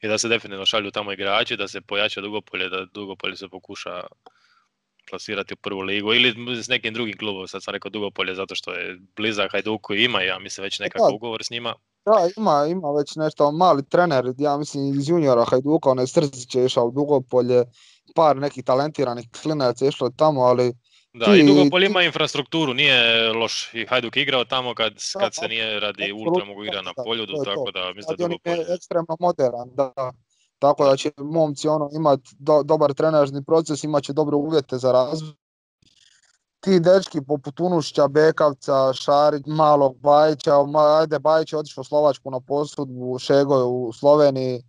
i 0.00 0.08
da 0.08 0.18
se 0.18 0.28
definitivno 0.28 0.66
šalju 0.66 0.90
tamo 0.90 1.12
igrači, 1.12 1.56
da 1.56 1.68
se 1.68 1.80
pojača 1.80 2.20
Dugopolje, 2.20 2.68
da 2.68 2.84
Dugopolje 2.94 3.36
se 3.36 3.48
pokuša 3.48 4.02
plasirati 5.10 5.54
u 5.54 5.56
prvu 5.56 5.80
ligu 5.80 6.14
ili 6.14 6.62
s 6.62 6.68
nekim 6.68 6.94
drugim 6.94 7.18
klubom, 7.18 7.48
sad 7.48 7.62
sam 7.62 7.72
rekao 7.72 7.90
Dugopolje 7.90 8.34
zato 8.34 8.54
što 8.54 8.72
je 8.72 8.98
blizak 9.16 9.52
Hajduku 9.52 9.94
i 9.94 10.04
ima, 10.04 10.22
ja 10.22 10.38
mislim, 10.38 10.62
već 10.62 10.78
nekakav 10.78 11.14
ugovor 11.14 11.44
s 11.44 11.50
njima. 11.50 11.74
Da, 12.04 12.28
ima, 12.36 12.66
ima 12.70 12.88
već 12.98 13.16
nešto, 13.16 13.52
mali 13.52 13.88
trener, 13.88 14.24
ja 14.38 14.56
mislim 14.56 14.98
iz 14.98 15.08
juniora 15.08 15.44
Hajduka, 15.44 15.90
onaj 15.90 16.06
Strzić 16.06 16.54
je 16.54 16.64
išao 16.64 16.84
u 16.84 16.90
Dugopolje, 16.90 17.64
par 18.14 18.36
nekih 18.36 18.64
talentiranih 18.64 19.28
klinaca 19.42 19.84
je 19.84 19.88
išlo 19.88 20.10
tamo, 20.10 20.40
ali 20.40 20.72
da, 21.18 21.36
i 21.36 21.46
Dugopolje 21.46 21.86
ima 21.86 22.02
infrastrukturu, 22.02 22.74
nije 22.74 23.32
loš. 23.32 23.74
I 23.74 23.86
Hajduk 23.86 24.16
igrao 24.16 24.44
tamo 24.44 24.74
kad, 24.74 24.92
kad 25.20 25.34
se 25.34 25.48
nije 25.48 25.80
radi 25.80 26.12
ultra 26.12 26.44
mogu 26.44 26.64
igrati 26.64 26.84
na 26.84 26.92
poljudu, 27.04 27.32
tako 27.44 27.70
da 27.70 27.92
mislim 27.94 28.16
da 28.16 28.24
Dugopolje... 28.24 28.56
je 28.56 28.74
ekstremno 28.74 29.16
modern, 29.20 29.74
da. 29.74 30.12
Tako 30.58 30.84
da 30.84 30.96
će 30.96 31.10
momci 31.16 31.68
ono 31.68 31.90
imati 31.92 32.30
do, 32.38 32.62
dobar 32.62 32.94
trenažni 32.94 33.44
proces, 33.44 33.84
imat 33.84 34.02
će 34.02 34.12
dobre 34.12 34.36
uvjete 34.36 34.78
za 34.78 34.92
razvoj. 34.92 35.32
Ti 36.60 36.80
dečki 36.80 37.20
poput 37.26 37.60
Unušća, 37.60 38.08
Bekavca, 38.08 38.92
Šarić, 38.92 39.42
Malog 39.46 39.98
Bajića, 39.98 40.54
ajde 41.00 41.18
Bajić 41.18 41.52
je 41.52 41.58
otišao 41.58 41.80
u 41.80 41.84
Slovačku 41.84 42.30
na 42.30 42.40
posudbu, 42.40 43.18
Šego 43.18 43.56
je 43.56 43.64
u 43.64 43.92
Sloveniji, 43.92 44.54
e, 44.56 44.62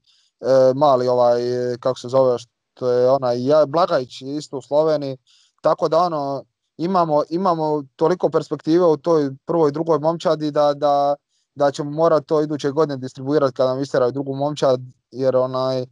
mali 0.76 1.08
ovaj, 1.08 1.42
kako 1.80 2.00
se 2.00 2.08
zove, 2.08 2.38
što 2.40 2.92
je 2.92 3.10
onaj, 3.10 3.38
Blagajić 3.68 4.22
isto 4.22 4.58
u 4.58 4.62
Sloveniji, 4.62 5.18
tako 5.62 5.88
da 5.88 5.98
ono, 5.98 6.44
imamo, 6.78 7.24
imamo 7.30 7.84
toliko 7.96 8.30
perspektive 8.30 8.86
u 8.86 8.98
toj 8.98 9.32
prvoj 9.46 9.70
i 9.70 9.72
drugoj 9.72 10.00
momčadi 10.00 10.52
da, 10.52 10.74
da, 10.74 11.16
da 11.56 11.72
ćemo 11.72 11.92
morati 11.92 12.28
to 12.28 12.42
iduće 12.42 12.72
godine 12.72 12.98
distribuirati 12.98 13.54
kada 13.54 13.70
nam 13.70 13.82
istiraju 13.82 14.12
drugu 14.12 14.36
momčad, 14.36 14.80
jer 15.12 15.36
onaj, 15.36 15.86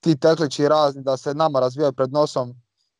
ti 0.00 0.16
teklići 0.16 0.68
razni 0.68 1.02
da 1.02 1.16
se 1.16 1.34
nama 1.34 1.60
razvijaju 1.60 1.92
pred 1.92 2.12
nosom, 2.12 2.54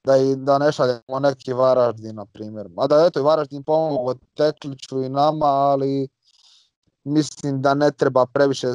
da, 0.04 0.16
i, 0.16 0.36
da 0.36 0.58
ne 0.58 0.72
šaljemo 0.72 1.18
neki 1.20 1.52
Varaždin, 1.52 2.14
na 2.14 2.26
primjer. 2.26 2.68
A 2.76 2.86
da 2.86 3.04
eto 3.06 3.20
i 3.20 3.22
Varaždin 3.22 3.62
pomogao 3.62 4.14
tekliću 4.34 5.02
i 5.02 5.08
nama, 5.08 5.46
ali 5.46 6.08
mislim 7.04 7.62
da 7.62 7.74
ne 7.74 7.90
treba 7.90 8.26
previše 8.26 8.68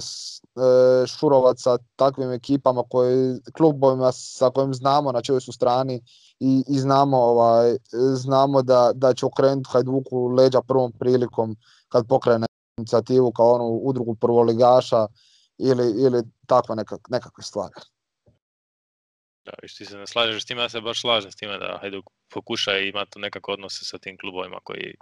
šurovat 1.07 1.59
sa 1.59 1.77
takvim 1.95 2.31
ekipama, 2.31 2.83
koji, 2.89 3.39
klubovima 3.57 4.11
sa 4.11 4.49
kojim 4.49 4.73
znamo 4.73 5.11
na 5.11 5.21
čoj 5.21 5.41
su 5.41 5.51
strani 5.51 6.01
i, 6.39 6.63
i 6.67 6.79
znamo, 6.79 7.17
ovaj, 7.17 7.77
znamo 8.15 8.61
da, 8.61 8.91
da 8.95 9.13
će 9.13 9.25
okrenuti 9.25 9.69
Hajduku 9.71 10.27
leđa 10.27 10.61
prvom 10.61 10.91
prilikom 10.91 11.55
kad 11.89 12.07
pokrene 12.07 12.47
inicijativu 12.77 13.31
kao 13.31 13.53
onu 13.53 13.65
udrugu 13.65 14.15
prvoligaša 14.15 15.07
ili, 15.57 16.03
ili 16.03 16.23
takve 16.47 16.75
nekak, 16.75 16.99
nekakve 17.09 17.43
stvari. 17.43 17.73
Da, 19.45 19.51
ti 19.77 19.85
se 19.85 19.97
ne 19.97 20.07
slažeš 20.07 20.43
s 20.43 20.45
time, 20.45 20.61
ja 20.61 20.69
se 20.69 20.81
baš 20.81 21.01
slažem 21.01 21.31
s 21.31 21.35
time 21.35 21.57
da 21.57 21.77
Hajduk 21.81 22.05
pokuša 22.33 22.77
i 22.77 22.89
ima 22.89 23.05
tu 23.05 23.19
nekako 23.19 23.51
odnose 23.51 23.85
sa 23.85 23.97
tim 23.97 24.17
klubovima 24.17 24.59
koji 24.63 24.95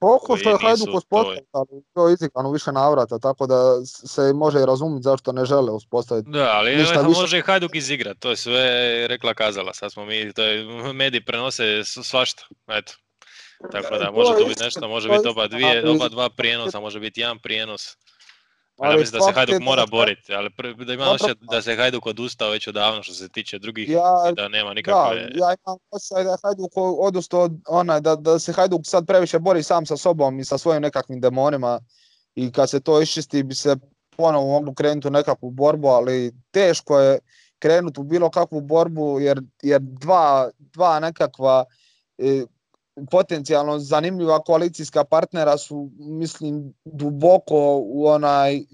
Pokušao 0.00 0.50
je 0.50 0.58
Hajduk 0.62 0.94
uspostaviti, 0.94 1.46
ali 1.52 1.82
to 1.94 2.08
je 2.08 2.14
izikano 2.14 2.52
više 2.52 2.72
navrata, 2.72 3.18
tako 3.18 3.46
da 3.46 3.84
se 3.84 4.32
može 4.32 4.60
i 4.60 4.66
razumjeti 4.66 5.02
zašto 5.02 5.32
ne 5.32 5.44
žele 5.44 5.72
uspostaviti. 5.72 6.30
Da, 6.30 6.50
ali 6.54 6.76
Ništa 6.76 7.00
više... 7.00 7.20
može 7.20 7.38
i 7.38 7.42
Hajduk 7.42 7.74
izigrati, 7.74 8.20
to 8.20 8.30
je 8.30 8.36
sve 8.36 8.62
rekla 9.08 9.34
kazala, 9.34 9.74
sad 9.74 9.92
smo 9.92 10.04
mi, 10.04 10.32
to 10.32 10.42
je, 10.42 10.64
mediji 10.92 11.24
prenose 11.24 11.84
svašta, 11.84 12.42
eto. 12.68 12.92
Tako 13.72 13.98
da 13.98 14.10
može 14.10 14.32
to 14.38 14.44
biti 14.48 14.62
nešto, 14.62 14.88
može 14.88 15.08
biti 15.08 15.28
oba, 15.28 15.48
dvije, 15.48 15.90
oba 15.90 16.08
dva 16.08 16.30
prijenosa, 16.30 16.80
može 16.80 17.00
biti 17.00 17.20
jedan 17.20 17.38
prijenos. 17.38 17.96
Ali 18.78 18.94
ja 18.94 18.98
mislim 19.00 19.20
da 19.20 19.26
se 19.26 19.32
Hajduk 19.32 19.62
mora 19.62 19.86
boriti, 19.86 20.34
ali 20.34 20.50
da 20.86 20.92
ima 20.92 21.04
osjećaj 21.04 21.34
da. 21.40 21.62
se 21.62 21.76
Hajduk 21.76 22.06
odustao 22.06 22.50
već 22.50 22.68
odavno 22.68 23.02
što 23.02 23.14
se 23.14 23.28
tiče 23.28 23.58
drugih 23.58 23.88
ja, 23.88 24.32
da 24.36 24.48
nema 24.48 24.74
nikakve... 24.74 25.20
Da, 25.20 25.20
ja 25.20 25.54
imam 25.66 25.78
osjećaj 25.90 26.24
da 26.24 26.30
je 26.30 26.36
Hajduk 26.42 26.72
odustao 26.98 27.40
od 27.40 27.52
onaj, 27.68 28.00
da, 28.00 28.16
da 28.16 28.38
se 28.38 28.52
Hajduk 28.52 28.80
sad 28.84 29.06
previše 29.06 29.38
bori 29.38 29.62
sam 29.62 29.86
sa 29.86 29.96
sobom 29.96 30.40
i 30.40 30.44
sa 30.44 30.58
svojim 30.58 30.82
nekakvim 30.82 31.20
demonima 31.20 31.80
i 32.34 32.52
kad 32.52 32.70
se 32.70 32.80
to 32.80 33.02
iščisti 33.02 33.42
bi 33.42 33.54
se 33.54 33.76
ponovo 34.16 34.46
moglo 34.46 34.74
krenuti 34.74 35.08
u 35.08 35.10
nekakvu 35.10 35.50
borbu, 35.50 35.88
ali 35.88 36.32
teško 36.50 37.00
je 37.00 37.18
krenuti 37.58 38.00
u 38.00 38.04
bilo 38.04 38.30
kakvu 38.30 38.60
borbu 38.60 39.20
jer, 39.20 39.40
jer 39.62 39.80
dva, 39.82 40.50
dva 40.58 41.00
nekakva 41.00 41.64
e, 42.18 42.44
potencijalno 43.10 43.78
zanimljiva 43.78 44.42
koalicijska 44.42 45.04
partnera 45.04 45.58
su 45.58 45.90
mislim 45.98 46.74
duboko 46.84 47.80
u 47.84 48.06
onaj 48.06 48.56
e, 48.56 48.64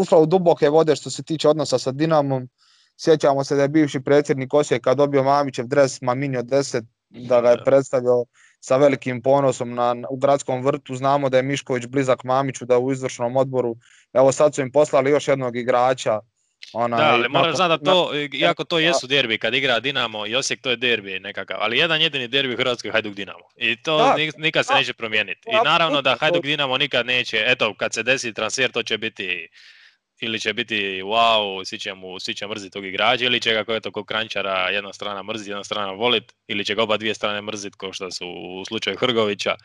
ušla 0.00 0.18
u 0.18 0.26
duboke 0.26 0.68
vode 0.68 0.96
što 0.96 1.10
se 1.10 1.22
tiče 1.22 1.48
odnosa 1.48 1.78
sa 1.78 1.92
Dinamom. 1.92 2.48
Sjećamo 2.96 3.44
se 3.44 3.56
da 3.56 3.62
je 3.62 3.68
bivši 3.68 4.00
predsjednik 4.00 4.54
Osijeka 4.54 4.94
dobio 4.94 5.22
Mamićev 5.22 5.66
dres 5.66 6.00
Maminio 6.00 6.42
10, 6.42 6.82
da 7.08 7.40
ga 7.40 7.50
je 7.50 7.64
predstavio 7.64 8.24
sa 8.60 8.76
velikim 8.76 9.22
ponosom 9.22 9.74
na, 9.74 9.94
u 10.10 10.16
gradskom 10.16 10.64
vrtu. 10.64 10.94
Znamo 10.94 11.28
da 11.28 11.36
je 11.36 11.42
Mišković 11.42 11.86
blizak 11.86 12.24
Mamiću, 12.24 12.64
da 12.64 12.78
u 12.78 12.92
izvršnom 12.92 13.36
odboru. 13.36 13.76
Evo 14.12 14.32
sad 14.32 14.54
su 14.54 14.60
im 14.62 14.72
poslali 14.72 15.10
još 15.10 15.28
jednog 15.28 15.56
igrača 15.56 16.20
Onaj, 16.72 16.98
da, 16.98 17.12
ali 17.12 17.28
moraš 17.28 17.56
znati 17.56 17.84
da 17.84 17.90
to, 17.90 18.10
iako 18.32 18.64
to 18.64 18.78
jesu 18.78 19.06
derbi, 19.06 19.38
kad 19.38 19.54
igra 19.54 19.80
Dinamo 19.80 20.26
i 20.26 20.34
Osijek, 20.34 20.60
to 20.60 20.70
je 20.70 20.76
derbi 20.76 21.20
nekakav, 21.20 21.56
ali 21.60 21.78
jedan 21.78 22.00
jedini 22.00 22.28
derbi 22.28 22.54
u 22.54 22.56
Hrvatskoj 22.56 22.90
Hajduk 22.90 23.14
Dinamo. 23.14 23.44
I 23.56 23.82
to 23.82 24.14
nikad 24.36 24.66
se 24.66 24.74
neće 24.74 24.92
promijeniti. 24.92 25.48
I 25.48 25.64
naravno 25.64 26.02
da 26.02 26.16
Hajduk 26.20 26.42
Dinamo 26.42 26.78
nikad 26.78 27.06
neće, 27.06 27.44
eto, 27.46 27.74
kad 27.74 27.94
se 27.94 28.02
desi 28.02 28.34
transfer, 28.34 28.70
to 28.70 28.82
će 28.82 28.98
biti 28.98 29.48
ili 30.20 30.40
će 30.40 30.52
biti 30.52 31.02
wow, 31.02 31.64
svi 31.64 31.78
će, 31.78 31.94
mu, 31.94 32.20
svi 32.20 32.34
će 32.34 32.46
mrziti 32.46 32.72
tog 32.72 32.84
igrača, 32.84 33.24
ili 33.24 33.40
će 33.40 33.52
ga 33.52 33.58
kako 33.58 33.74
eto, 33.74 33.90
kog 33.90 34.06
krančara 34.06 34.68
jedna 34.68 34.92
strana 34.92 35.22
mrziti, 35.22 35.50
jedna 35.50 35.64
strana 35.64 35.92
volit, 35.92 36.32
ili 36.46 36.64
će 36.64 36.74
ga 36.74 36.82
oba 36.82 36.96
dvije 36.96 37.14
strane 37.14 37.42
mrziti, 37.42 37.76
kao 37.78 37.92
što 37.92 38.10
su 38.10 38.26
u 38.60 38.64
slučaju 38.64 38.96
Hrgovića 38.96 39.56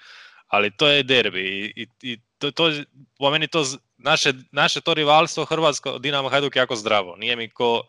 ali 0.52 0.72
to 0.72 0.88
je 0.88 1.04
derbi 1.04 1.74
i, 1.76 1.88
i 2.02 2.18
to, 2.38 2.52
to, 2.52 2.72
po 3.18 3.32
meni 3.32 3.48
to 3.48 3.64
naše, 4.04 4.34
naše 4.52 4.82
to 4.82 4.94
rivalstvo 4.94 5.46
Hrvatsko 5.46 5.98
Dinamo 6.00 6.30
Hajduk 6.30 6.56
jako 6.56 6.76
zdravo. 6.76 7.16
Nije 7.16 7.36
mi 7.36 7.50
ko 7.50 7.84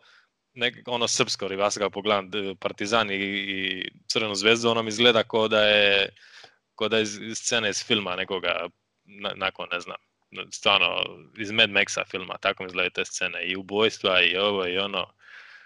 nek, 0.53 0.75
ono 0.85 1.07
srpsko 1.07 1.47
rivalstvo 1.47 1.79
kao 1.79 1.89
pogledam 1.89 2.31
Partizan 2.59 3.11
i, 3.11 3.15
i 3.15 3.89
Crvenu 4.07 4.35
zvezdu, 4.35 4.69
ono 4.69 4.83
mi 4.83 4.89
izgleda 4.89 5.23
kao 5.23 5.47
da 5.47 5.61
je 5.61 6.09
ko 6.75 6.89
da 6.89 6.97
je 6.97 7.03
iz 7.03 7.37
scene 7.37 7.69
iz 7.69 7.83
filma 7.85 8.15
nekoga 8.15 8.67
na, 9.05 9.31
nakon 9.35 9.67
ne 9.71 9.79
znam 9.79 9.97
stvarno 10.51 10.87
iz 11.37 11.51
Mad 11.51 11.69
Maxa 11.69 12.03
filma, 12.11 12.37
tako 12.37 12.63
mi 12.63 12.67
izgledaju 12.67 12.91
te 12.91 13.05
scene 13.05 13.45
i 13.45 13.55
ubojstva 13.55 14.21
i 14.21 14.37
ovo 14.37 14.67
i 14.67 14.77
ono 14.77 15.13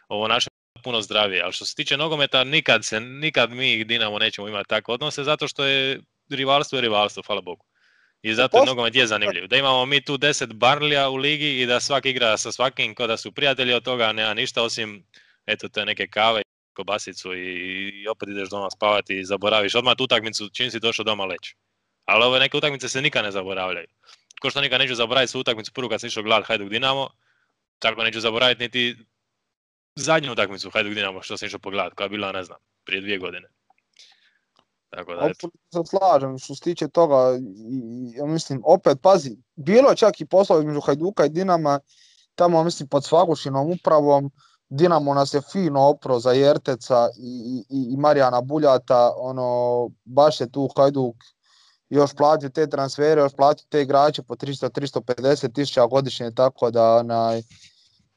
ovo 0.08 0.28
naše 0.28 0.50
puno 0.84 1.02
zdravije, 1.02 1.42
ali 1.44 1.54
što 1.54 1.66
se 1.66 1.76
tiče 1.76 1.98
nogometa 1.98 2.44
nikad 2.44 2.86
se, 2.86 3.00
nikad 3.00 3.52
mi 3.52 3.84
Dinamo 3.84 4.20
nećemo 4.20 4.48
imati 4.48 4.70
takve 4.70 4.94
odnose 4.94 5.24
zato 5.24 5.48
što 5.48 5.66
je 5.66 6.02
rivalstvo 6.30 6.78
je 6.78 6.82
rivalstvo, 6.82 7.24
hvala 7.28 7.42
Bogu. 7.42 7.67
I 8.22 8.34
zato 8.34 8.58
je 8.58 8.66
nogomet 8.66 8.96
je 8.96 9.08
zanimljiv. 9.08 9.48
Da 9.48 9.58
imamo 9.58 9.86
mi 9.86 10.02
tu 10.02 10.18
deset 10.18 10.54
Barlija 10.54 11.10
u 11.10 11.16
ligi 11.16 11.62
i 11.62 11.66
da 11.66 11.80
svaki 11.80 12.10
igra 12.10 12.38
sa 12.38 12.52
svakim 12.52 12.96
kao 12.96 13.08
da 13.08 13.18
su 13.18 13.32
prijatelji 13.32 13.74
od 13.74 13.84
toga, 13.84 14.12
nema 14.12 14.34
ništa 14.34 14.64
osim 14.64 15.04
eto 15.46 15.70
te 15.70 15.86
neke 15.86 16.08
kave, 16.08 16.42
kobasicu 16.74 17.34
i, 17.34 17.48
i 18.02 18.08
opet 18.08 18.30
ideš 18.30 18.50
doma 18.50 18.70
spavati 18.70 19.20
i 19.20 19.26
zaboraviš 19.26 19.76
odmah 19.76 19.96
tu 19.98 20.04
utakmicu 20.04 20.50
čim 20.50 20.72
si 20.72 20.80
došao 20.80 21.04
doma 21.04 21.26
leći. 21.26 21.56
Ali 22.06 22.24
ove 22.24 22.40
neke 22.40 22.58
utakmice 22.58 22.90
se 22.90 23.02
nikad 23.02 23.24
ne 23.26 23.32
zaboravljaju. 23.32 23.88
Ko 24.42 24.50
što 24.50 24.62
nikad 24.62 24.80
neću 24.80 24.96
zaboraviti 24.96 25.32
su 25.32 25.40
utakmicu 25.40 25.74
prvu 25.74 25.90
kad 25.90 26.02
sam 26.02 26.08
išao 26.08 26.24
gledat 26.24 26.48
Hajduk 26.48 26.70
Dinamo, 26.70 27.10
tako 27.80 28.04
neću 28.04 28.20
zaboraviti 28.20 28.64
niti 28.64 28.96
zadnju 29.96 30.32
utakmicu 30.32 30.70
Hajduk 30.70 30.94
Dinamo 30.94 31.22
što 31.22 31.38
sam 31.38 31.46
išao 31.46 31.60
pogledat, 31.60 31.94
koja 31.94 32.06
je 32.06 32.10
bila, 32.10 32.32
ne 32.32 32.44
znam, 32.44 32.58
prije 32.86 33.02
dvije 33.02 33.18
godine. 33.18 33.48
Tako 34.90 35.14
da, 35.16 35.30
se 35.74 35.90
slažem 35.90 36.38
što 36.38 36.56
se 36.56 36.62
tiče 36.62 36.88
toga, 36.88 37.16
ja 38.16 38.26
mislim, 38.26 38.62
opet, 38.66 38.98
pazi, 39.02 39.38
bilo 39.56 39.90
je 39.90 39.96
čak 39.96 40.22
i 40.22 40.26
poslova 40.26 40.62
između 40.62 40.82
Hajduka 40.82 41.26
i 41.26 41.30
Dinama, 41.30 41.80
tamo, 42.36 42.64
mislim, 42.64 42.90
pod 42.90 43.06
Svagušinom 43.06 43.72
upravom, 43.72 44.32
Dinamo 44.70 45.14
nas 45.14 45.34
je 45.34 45.42
fino 45.42 45.82
opro 45.82 46.20
za 46.20 46.32
Jerteca 46.32 47.10
i, 47.18 47.64
i, 47.70 47.94
i 47.94 47.98
Marijana 47.98 48.42
Buljata, 48.42 49.14
ono, 49.18 49.90
baš 50.06 50.42
je 50.42 50.52
tu 50.52 50.70
Hajduk 50.78 51.16
još 51.90 52.14
platio 52.14 52.50
te 52.50 52.70
transfere, 52.70 53.22
još 53.22 53.34
platio 53.34 53.66
te 53.70 53.82
igrače 53.82 54.24
po 54.24 54.36
300-350 54.36 55.54
tisuća 55.54 55.88
godišnje, 55.88 56.32
tako 56.32 56.72
da, 56.72 56.96
onaj, 56.96 57.42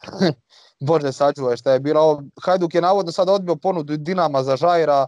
Bože 0.86 1.12
sačuvaj 1.12 1.56
šta 1.56 1.72
je 1.72 1.80
bilo. 1.80 2.22
Hajduk 2.44 2.74
je 2.74 2.80
navodno 2.80 3.12
sad 3.12 3.28
odbio 3.28 3.56
ponudu 3.56 3.96
Dinama 3.96 4.42
za 4.42 4.56
Žajra, 4.56 5.06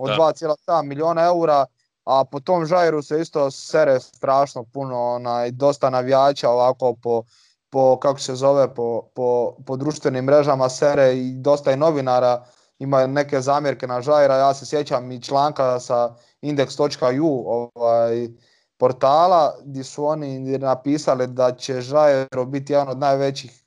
od 0.00 0.10
2,7 0.10 0.82
milijuna 0.82 1.24
eura, 1.24 1.66
a 2.04 2.24
po 2.24 2.40
tom 2.40 2.66
žajru 2.66 3.02
se 3.02 3.20
isto 3.20 3.50
sere 3.50 4.00
strašno 4.00 4.64
puno, 4.64 5.14
onaj, 5.14 5.50
dosta 5.50 5.90
navijača 5.90 6.50
ovako 6.50 6.94
po, 7.02 7.22
po 7.70 7.98
kako 7.98 8.20
se 8.20 8.34
zove, 8.34 8.74
po, 8.74 9.02
po, 9.14 9.56
po 9.66 9.76
društvenim 9.76 10.24
mrežama 10.24 10.68
sere 10.68 11.16
i 11.16 11.34
dosta 11.34 11.72
i 11.72 11.76
novinara 11.76 12.44
ima 12.78 13.06
neke 13.06 13.40
zamjerke 13.40 13.86
na 13.86 14.00
Žajra, 14.00 14.36
ja 14.36 14.54
se 14.54 14.66
sjećam 14.66 15.12
i 15.12 15.22
članka 15.22 15.80
sa 15.80 16.14
index.ju 16.42 17.44
ovaj, 17.46 18.28
portala 18.76 19.54
gdje 19.64 19.84
su 19.84 20.06
oni 20.06 20.58
napisali 20.58 21.26
da 21.26 21.52
će 21.52 21.80
Žajro 21.80 22.44
biti 22.44 22.72
jedan 22.72 22.88
od 22.88 22.98
najvećih 22.98 23.64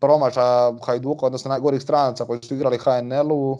promašaja 0.00 0.72
Hajduka, 0.86 1.26
odnosno 1.26 1.48
najgorih 1.48 1.82
stranaca 1.82 2.24
koji 2.24 2.40
su 2.42 2.54
igrali 2.54 2.78
HNL-u, 2.78 3.58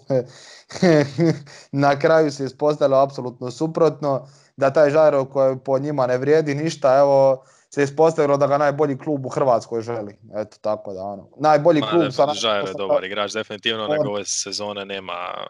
na 1.73 1.99
kraju 1.99 2.31
se 2.31 2.45
ispostavilo 2.45 2.99
apsolutno 2.99 3.51
suprotno, 3.51 4.29
da 4.57 4.73
taj 4.73 4.91
Žajro 4.91 5.25
koji 5.25 5.59
po 5.59 5.79
njima 5.79 6.07
ne 6.07 6.19
vrijedi 6.19 6.55
ništa, 6.55 6.99
evo 6.99 7.45
se 7.71 7.83
ispostavilo 7.83 8.37
da 8.37 8.47
ga 8.47 8.59
najbolji 8.59 8.99
klub 8.99 9.27
u 9.27 9.29
Hrvatskoj 9.29 9.83
želi. 9.83 10.19
Eto 10.35 10.57
tako 10.61 10.93
da 10.93 11.03
ono. 11.03 11.29
Najbolji 11.37 11.81
Ma, 11.81 11.91
klub 11.91 12.13
sa 12.13 12.35
Žajro 12.35 12.69
je 12.69 12.75
dobar 12.79 13.05
igrač, 13.05 13.33
definitivno 13.33 13.89
nego 13.89 14.09
ove 14.11 14.25
sezone 14.25 14.85
nema 14.85 15.47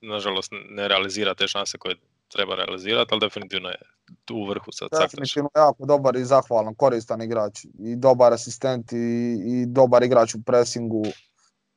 nažalost 0.00 0.52
ne 0.70 0.88
realizira 0.88 1.34
te 1.34 1.48
šanse 1.48 1.78
koje 1.78 1.96
treba 2.32 2.54
realizirati, 2.54 3.08
ali 3.12 3.20
definitivno 3.20 3.68
je 3.68 3.78
tu 4.24 4.34
u 4.34 4.46
vrhu 4.46 4.72
sad. 4.72 4.88
Definitivno 5.00 5.50
jako 5.56 5.86
dobar 5.86 6.16
i 6.16 6.24
zahvalan, 6.24 6.74
koristan 6.74 7.22
igrač 7.22 7.64
i 7.64 7.96
dobar 7.96 8.32
asistent 8.32 8.92
i, 8.92 8.96
i 9.46 9.66
dobar 9.66 10.02
igrač 10.02 10.34
u 10.34 10.42
presingu. 10.46 11.02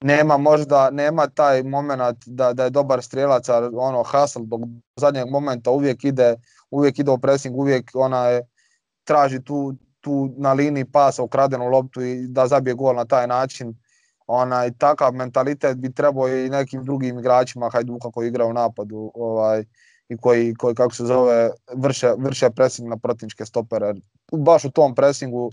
Nema 0.03 0.37
možda, 0.37 0.89
nema 0.91 1.27
taj 1.27 1.63
moment 1.63 2.01
da, 2.25 2.53
da 2.53 2.63
je 2.63 2.69
dobar 2.69 3.03
strijelac, 3.03 3.49
ono 3.73 4.03
Hasel 4.03 4.43
do 4.45 4.59
zadnjeg 4.95 5.29
momenta 5.29 5.71
uvijek 5.71 6.03
ide, 6.03 6.35
uvijek 6.71 6.99
ide 6.99 7.11
u 7.11 7.17
pressing, 7.17 7.57
uvijek 7.57 7.91
ona 7.93 8.27
je, 8.27 8.41
traži 9.03 9.43
tu, 9.43 9.73
tu 10.01 10.33
na 10.37 10.53
liniji 10.53 10.85
pasa 10.85 11.23
ukradenu 11.23 11.69
loptu 11.69 12.01
i 12.01 12.27
da 12.27 12.47
zabije 12.47 12.73
gol 12.73 12.95
na 12.95 13.05
taj 13.05 13.27
način. 13.27 13.73
Onaj, 14.27 14.71
takav 14.77 15.13
mentalitet 15.13 15.77
bi 15.77 15.93
trebao 15.93 16.27
i 16.27 16.49
nekim 16.49 16.83
drugim 16.83 17.19
igračima 17.19 17.69
Hajduka 17.69 18.11
koji 18.11 18.27
igra 18.27 18.45
u 18.45 18.53
napadu 18.53 19.11
ovaj, 19.15 19.63
i 20.13 20.17
koji, 20.17 20.53
koji 20.53 20.75
kako 20.75 20.95
se 20.95 21.05
zove, 21.05 21.49
vrše, 21.75 22.13
vrše 22.17 22.49
pressing 22.49 22.89
na 22.89 22.97
protivničke 22.97 23.45
stopere. 23.45 23.93
Baš 24.31 24.65
u 24.65 24.71
tom 24.71 24.95
pressingu 24.95 25.51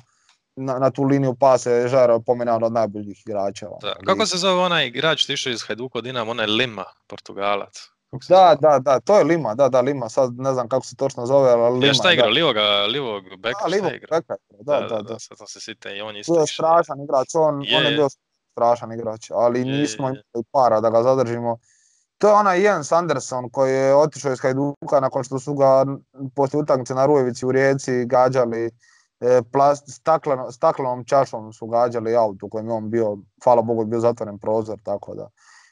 na, 0.57 0.79
na 0.79 0.91
tu 0.91 1.03
liniju 1.03 1.35
pase 1.35 1.71
je 1.71 1.89
Žaro 1.89 2.21
pomenao 2.21 2.59
od 2.63 2.73
najboljih 2.73 3.23
igrača. 3.27 3.67
Da. 3.83 3.95
Kako 4.07 4.27
se 4.27 4.39
zove 4.39 4.63
onaj 4.63 4.87
igrač 4.87 5.21
što 5.21 5.51
iz 5.51 5.63
Hajduko 5.63 6.01
Dinamo, 6.01 6.31
onaj 6.31 6.47
Lima, 6.47 6.85
Portugalac? 7.07 7.91
Da, 8.29 8.57
da, 8.61 8.79
da, 8.79 9.01
to 9.01 9.19
je 9.19 9.25
Lima, 9.25 9.55
da, 9.55 9.69
da, 9.69 9.81
Lima, 9.81 10.09
sad 10.09 10.31
ne 10.39 10.53
znam 10.53 10.69
kako 10.69 10.87
se 10.87 10.97
točno 10.97 11.27
zove, 11.27 11.51
ali 11.51 11.75
Lima. 11.75 11.87
Ja 11.87 11.95
šta 11.95 12.13
igra, 12.13 12.27
livog, 12.27 12.57
livog 12.89 13.25
beka, 13.39 13.61
da, 13.63 13.67
livog 13.67 13.93
beka, 14.11 14.35
da, 14.61 14.81
da, 14.81 14.87
da, 14.89 15.03
da, 15.03 15.19
sad 15.19 15.39
sam 15.39 15.47
se 15.47 15.61
site 15.61 15.97
i 15.97 16.01
on 16.01 16.17
isto. 16.17 16.35
To 16.35 16.41
je 16.41 16.47
strašan 16.47 17.01
igrač, 17.05 17.29
on, 17.35 17.63
je, 17.63 17.77
on 17.77 17.85
je 17.85 17.91
bio 17.91 18.09
strašan 18.53 18.93
igrač, 18.93 19.31
ali 19.31 19.59
je, 19.59 19.65
nismo 19.65 20.09
imali 20.09 20.45
para 20.53 20.81
da 20.81 20.91
ga 20.91 21.03
zadržimo 21.03 21.59
to 22.21 22.29
je 22.29 22.35
onaj 22.35 22.61
Jens 22.61 22.93
Anderson 22.93 23.51
koji 23.51 23.73
je 23.73 23.95
otišao 23.95 24.33
iz 24.33 24.41
Hajduka 24.41 25.01
nakon 25.01 25.25
što 25.25 25.39
su 25.39 25.55
ga 25.55 25.87
poslije 26.35 26.63
utakmice 26.63 26.95
na 26.95 27.07
Rujevici 27.07 27.47
u 27.47 27.53
Rijeci 27.53 28.05
gađali 28.07 28.71
e, 29.21 29.43
plast, 29.53 29.85
stakleno, 29.89 30.53
staklenom 30.53 31.05
čašom 31.05 31.53
su 31.53 31.67
gađali 31.67 32.17
auto 32.17 32.47
u 32.47 32.49
kojem 32.49 32.67
je 32.67 32.73
on 32.73 32.91
bio, 32.91 33.17
hvala 33.45 33.63
Bogu, 33.63 33.85
bio 33.85 34.01
zatvoren 34.01 34.39
prozor, 34.39 34.79
tako 34.85 35.15
da. 35.15 35.29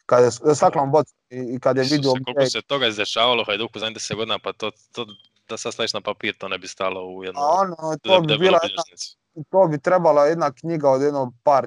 Kad 0.06 0.24
je 0.24 0.54
saklon 0.54 0.90
bot 0.90 1.06
i 1.30 1.60
kad 1.60 1.76
je 1.76 1.82
vidio... 1.82 2.10
Koliko 2.10 2.50
se 2.50 2.62
toga 2.62 2.86
izdešavalo 2.86 3.44
Hajduku 3.44 3.78
za 3.78 3.86
10 3.86 4.16
godina, 4.16 4.38
pa 4.44 4.52
to, 4.52 4.70
to 4.92 5.06
da 5.48 5.56
sad 5.56 5.72
staviš 5.72 5.92
na 5.92 6.00
papir, 6.00 6.38
to 6.38 6.48
ne 6.48 6.58
bi 6.58 6.68
stalo 6.68 7.06
u 7.06 7.24
jednu... 7.24 7.40
ono, 7.40 7.96
to 8.02 8.20
bi 8.20 8.38
bila 8.38 8.58
jedna, 8.62 8.82
to 9.50 9.66
bi 9.66 9.80
trebala 9.80 10.26
jedna 10.26 10.52
knjiga 10.52 10.90
od 10.90 11.02
jednog 11.02 11.34
par, 11.42 11.66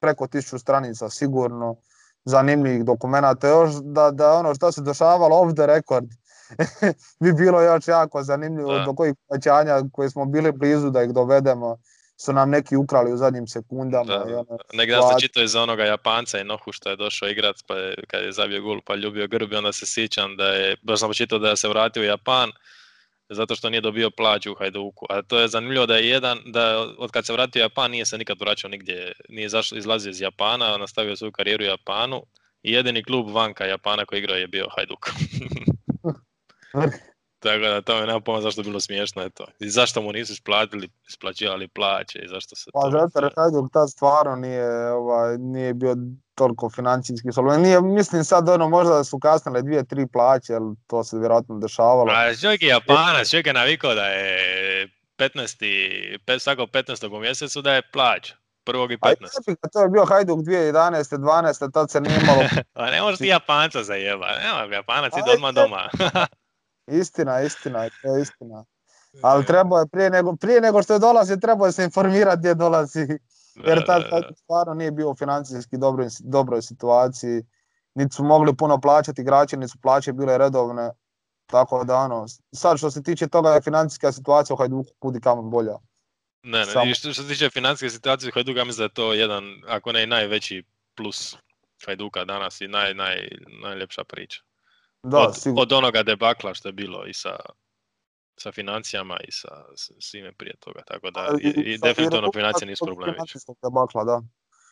preko 0.00 0.26
tisuću 0.26 0.58
stranica 0.58 1.08
sigurno, 1.10 1.76
zanimljivih 2.24 2.84
dokumenta, 2.84 3.48
još 3.48 3.70
da, 3.82 4.10
da 4.10 4.32
ono 4.32 4.54
što 4.54 4.72
se 4.72 4.82
dešavalo 4.82 5.36
off 5.40 5.54
the 5.54 5.66
record, 5.66 6.04
bi 7.22 7.32
bilo 7.32 7.62
još 7.62 7.88
jako 7.88 8.22
zanimljivo 8.22 8.78
do 8.78 8.94
kojih 8.94 9.14
povećanja 9.28 9.82
koje 9.92 10.10
smo 10.10 10.24
bili 10.24 10.52
blizu 10.52 10.90
da 10.90 11.02
ih 11.02 11.10
dovedemo 11.10 11.76
su 12.24 12.32
nam 12.32 12.50
neki 12.50 12.76
ukrali 12.76 13.12
u 13.12 13.16
zadnjim 13.16 13.46
sekundama. 13.46 14.04
Da, 14.04 14.24
ono, 14.24 14.58
Negdje 14.72 14.96
sam 14.96 15.20
čitao 15.20 15.42
iz 15.42 15.56
onoga 15.56 15.84
Japanca 15.84 16.38
i 16.38 16.44
Nohu 16.44 16.72
što 16.72 16.90
je 16.90 16.96
došao 16.96 17.28
igrat, 17.28 17.56
pa 17.66 17.74
je, 17.74 17.94
kad 18.06 18.22
je 18.22 18.32
zabio 18.32 18.62
gol 18.62 18.80
pa 18.86 18.94
ljubio 18.94 19.26
grbi, 19.26 19.56
onda 19.56 19.72
se 19.72 19.86
sjećam 19.86 20.36
da 20.36 20.46
je, 20.46 20.76
baš 20.82 21.00
sam 21.00 21.12
čitao 21.12 21.38
da 21.38 21.56
se 21.56 21.68
vratio 21.68 22.02
u 22.02 22.04
Japan, 22.04 22.50
zato 23.34 23.54
što 23.54 23.70
nije 23.70 23.80
dobio 23.80 24.10
plaću 24.10 24.52
u 24.52 24.54
Hajduku. 24.54 25.06
A 25.08 25.22
to 25.22 25.40
je 25.40 25.48
zanimljivo 25.48 25.86
da 25.86 25.96
je 25.96 26.08
jedan, 26.08 26.38
da 26.46 26.86
od 26.98 27.10
kad 27.10 27.26
se 27.26 27.32
vratio 27.32 27.60
u 27.60 27.64
Japan 27.64 27.90
nije 27.90 28.06
se 28.06 28.18
nikad 28.18 28.40
vraćao 28.40 28.70
nigdje, 28.70 29.12
nije 29.28 29.48
zašao, 29.48 29.78
izlazio 29.78 30.10
iz 30.10 30.20
Japana, 30.20 30.76
nastavio 30.76 31.16
svoju 31.16 31.32
karijeru 31.32 31.64
u 31.64 31.66
Japanu 31.66 32.22
i 32.62 32.72
jedini 32.72 33.04
klub 33.04 33.34
vanka 33.34 33.64
Japana 33.64 34.04
koji 34.04 34.18
igrao 34.18 34.36
je 34.36 34.46
bio 34.46 34.66
Hajduk. 34.76 35.06
Tako 37.42 37.58
da 37.58 37.82
to 37.82 38.00
me 38.00 38.06
nema 38.06 38.20
pojma 38.20 38.40
zašto 38.40 38.60
je 38.60 38.64
bilo 38.64 38.80
smiješno 38.80 39.28
to. 39.28 39.46
I 39.60 39.68
zašto 39.68 40.02
mu 40.02 40.12
nisu 40.12 40.32
isplatili, 40.32 40.88
isplaćivali 41.08 41.68
plaće 41.68 42.18
i 42.18 42.28
zašto 42.28 42.56
se 42.56 42.70
pa, 42.72 42.80
to... 42.80 42.90
zato 42.90 43.30
Hajduk 43.36 43.72
tad 43.72 43.90
stvarno 43.90 44.36
nije, 44.36 44.92
ovaj, 44.92 45.38
nije 45.38 45.74
bio 45.74 45.96
toliko 46.42 46.70
financijski 46.70 47.32
solvent. 47.32 47.62
Nije, 47.62 47.80
mislim 47.80 48.24
sad 48.24 48.48
ono 48.48 48.68
možda 48.68 48.94
da 48.94 49.04
su 49.04 49.18
kasnile 49.18 49.62
dvije, 49.62 49.84
tri 49.84 50.06
plaće, 50.06 50.54
ali 50.54 50.76
to 50.86 51.04
se 51.04 51.18
vjerojatno 51.18 51.58
dešavalo. 51.58 52.12
A 52.12 52.34
čovjek 52.34 52.62
je 52.62 52.68
Japanac, 52.68 53.30
čovjek 53.30 53.46
je 53.46 53.52
navikao 53.52 53.94
da 53.94 54.06
je 54.06 54.88
15. 55.18 56.18
Pet, 56.26 56.42
svako 56.42 56.62
15. 56.62 57.16
u 57.16 57.20
mjesecu 57.20 57.62
da 57.62 57.74
je 57.74 57.82
plaća. 57.92 58.34
Prvog 58.64 58.92
i 58.92 58.96
15. 58.96 59.56
A 59.62 59.68
to 59.72 59.82
je 59.82 59.88
bio 59.88 60.04
Hajduk 60.04 60.38
2011. 60.38 61.16
12. 61.18 61.72
tad 61.72 61.90
se 61.90 62.00
nije 62.00 62.20
imalo... 62.22 62.42
A 62.74 62.90
ne 62.90 63.02
možeš 63.02 63.18
ti 63.18 63.26
Japanca 63.26 63.82
zajeba, 63.82 64.26
nema 64.26 64.74
Japanac 64.74 65.12
i 65.12 65.22
doma 65.32 65.52
doma. 65.52 65.88
Istina, 66.86 67.40
istina, 67.40 67.88
to 68.02 68.16
je 68.16 68.22
istina. 68.22 68.64
Ali 69.22 69.46
treba 69.46 69.80
je 69.80 69.86
prije 69.92 70.10
nego, 70.10 70.36
prije 70.36 70.60
nego 70.60 70.82
što 70.82 70.92
je 70.92 70.98
dolazi, 70.98 71.40
treba 71.40 71.66
je 71.66 71.72
se 71.72 71.84
informirati 71.84 72.38
gdje 72.38 72.54
dolazi. 72.54 73.06
Jer 73.54 73.86
tad, 73.86 74.02
stvarno 74.36 74.74
nije 74.74 74.90
bio 74.90 75.10
u 75.10 75.16
financijski 75.16 75.78
dobroj, 75.78 76.08
dobroj 76.20 76.62
situaciji. 76.62 77.42
Niti 77.94 78.14
su 78.14 78.24
mogli 78.24 78.56
puno 78.56 78.80
plaćati 78.80 79.22
igrači, 79.22 79.56
niti 79.56 79.72
su 79.72 79.78
plaće 79.82 80.12
bile 80.12 80.38
redovne. 80.38 80.90
Tako 81.46 81.84
da 81.84 81.96
ono, 81.96 82.26
sad 82.54 82.78
što 82.78 82.90
se 82.90 83.02
tiče 83.02 83.28
toga 83.28 83.50
je 83.50 83.62
financijska 83.62 84.12
situacija 84.12 84.54
u 84.54 84.56
Hajduku 84.56 84.90
kudi 84.98 85.20
kamo 85.20 85.42
bolja. 85.42 85.76
Ne, 86.42 86.58
ne, 86.58 86.90
i 86.90 86.94
što, 86.94 87.14
se 87.14 87.28
tiče 87.28 87.50
financijske 87.50 87.90
situacije 87.90 88.28
u 88.28 88.34
Hajduka, 88.34 88.64
mislim 88.64 88.78
da 88.78 88.84
je 88.84 88.94
to 88.94 89.12
jedan, 89.12 89.44
ako 89.68 89.92
ne 89.92 90.02
i 90.02 90.06
najveći 90.06 90.64
plus 90.96 91.36
Hajduka 91.86 92.24
danas 92.24 92.60
i 92.60 92.68
naj, 92.68 92.94
naj, 92.94 93.28
najljepša 93.62 94.04
priča. 94.04 94.40
Da, 95.02 95.18
od, 95.18 95.34
od 95.56 95.72
onoga 95.72 96.02
debakla 96.02 96.54
što 96.54 96.68
je 96.68 96.72
bilo 96.72 97.06
i 97.06 97.14
sa, 97.14 97.36
sa 98.42 98.52
financijama 98.52 99.16
i 99.28 99.32
sa 99.32 99.48
svime 100.00 100.32
prije 100.32 100.54
toga. 100.60 100.82
Tako 100.86 101.10
da 101.10 101.28
i, 101.40 101.48
i 101.48 101.78
definitivno 101.78 102.32
financije 102.32 102.66
nisu 102.66 102.84
problem 102.86 103.14
Debakla, 103.62 104.04
da. 104.04 104.22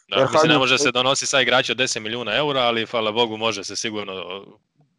Da, 0.08 0.28
mislim, 0.32 0.52
ne 0.52 0.58
može 0.58 0.78
se 0.78 0.90
donositi 0.90 1.26
sa 1.26 1.40
igrači 1.40 1.72
od 1.72 1.78
10 1.78 2.00
milijuna 2.00 2.36
eura, 2.36 2.60
ali 2.60 2.86
hvala 2.86 3.12
Bogu 3.12 3.36
može 3.36 3.64
se 3.64 3.76
sigurno 3.76 4.12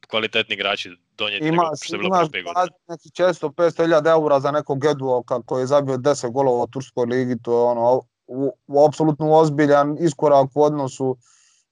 kvalitetni 0.09 0.55
igrači 0.55 0.89
donijeti 1.17 1.47
Ima, 1.47 1.63
nego 1.63 1.75
što 1.81 1.95
je 1.95 1.99
bilo 1.99 2.51
imaš 2.51 2.69
neki 2.87 3.11
često 3.11 3.47
500.000 3.47 4.11
eura 4.11 4.39
za 4.39 4.51
nekog 4.51 4.81
Gedu 4.81 5.23
koji 5.45 5.61
je 5.61 5.67
zabio 5.67 5.97
10 5.97 6.31
golova 6.31 6.63
u 6.63 6.67
Turskoj 6.67 7.05
ligi, 7.05 7.41
to 7.41 7.51
je 7.51 7.63
ono, 7.63 8.01
u, 8.27 8.57
u 8.67 8.85
apsolutno 8.85 9.33
ozbiljan 9.33 9.97
iskorak 9.99 10.49
u 10.55 10.63
odnosu 10.63 11.17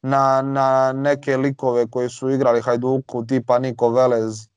na, 0.01 0.41
na 0.41 0.93
neke 0.93 1.37
likove 1.37 1.87
koji 1.89 2.09
su 2.09 2.29
igrali 2.29 2.61
Hajduku, 2.61 3.25
tipa 3.25 3.59
Niko 3.59 3.89
Velez 3.89 4.48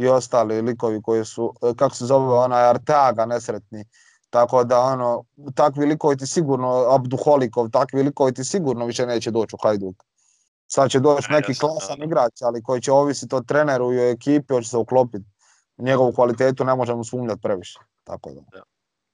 i 0.00 0.08
ostali 0.08 0.62
likovi 0.62 1.02
koji 1.02 1.24
su, 1.24 1.54
kako 1.76 1.94
se 1.94 2.04
zove, 2.06 2.38
onaj 2.38 2.68
Arteaga 2.68 3.26
nesretni. 3.26 3.84
Tako 4.30 4.64
da 4.64 4.78
ono, 4.80 5.24
takvi 5.54 5.86
likovi 5.86 6.16
ti 6.16 6.26
sigurno, 6.26 6.86
Abduholikov, 6.90 7.68
takvi 7.68 8.02
likovi 8.02 8.34
ti 8.34 8.44
sigurno 8.44 8.86
više 8.86 9.06
neće 9.06 9.30
doći 9.30 9.56
u 9.56 9.58
Hajduk. 9.62 9.96
Sad 10.66 10.90
će 10.90 11.00
doći 11.00 11.32
neki 11.32 11.54
klasan 11.58 12.02
igrač, 12.02 12.42
ali 12.42 12.62
koji 12.62 12.82
će 12.82 12.92
ovisiti 12.92 13.34
o 13.34 13.40
treneru 13.40 13.92
i 13.92 13.98
o 13.98 14.10
ekipi, 14.10 14.54
hoće 14.54 14.68
se 14.68 14.76
uklopiti. 14.76 15.24
Njegovu 15.78 16.12
kvalitetu 16.12 16.64
ne 16.64 16.74
možemo 16.74 17.04
sumnjati 17.04 17.40
previše. 17.42 17.78
Tako 18.04 18.30
da. 18.30 18.62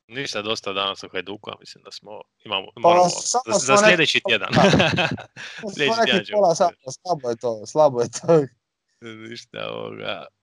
Ništa 0.09 0.43
dosta 0.43 0.73
danas 0.73 1.03
u 1.03 1.09
Hajduku, 1.13 1.51
mislim 1.61 1.85
da 1.85 1.91
smo, 1.91 2.11
imamo, 2.45 2.67
pa, 2.75 2.81
moramo, 2.81 3.09
za, 3.09 3.39
za 3.59 3.77
sljedeći 3.77 4.21
tjedan. 4.29 4.49
sljedeći 5.77 6.01
tjedan. 6.05 6.25
Pola 6.33 6.55
slabo 6.55 7.31
je 7.31 7.37
to, 7.37 7.67
slabo 7.67 8.01
je 8.01 8.09
to. 8.09 8.47
Ništa 9.01 9.59
ovoga. 9.73 10.27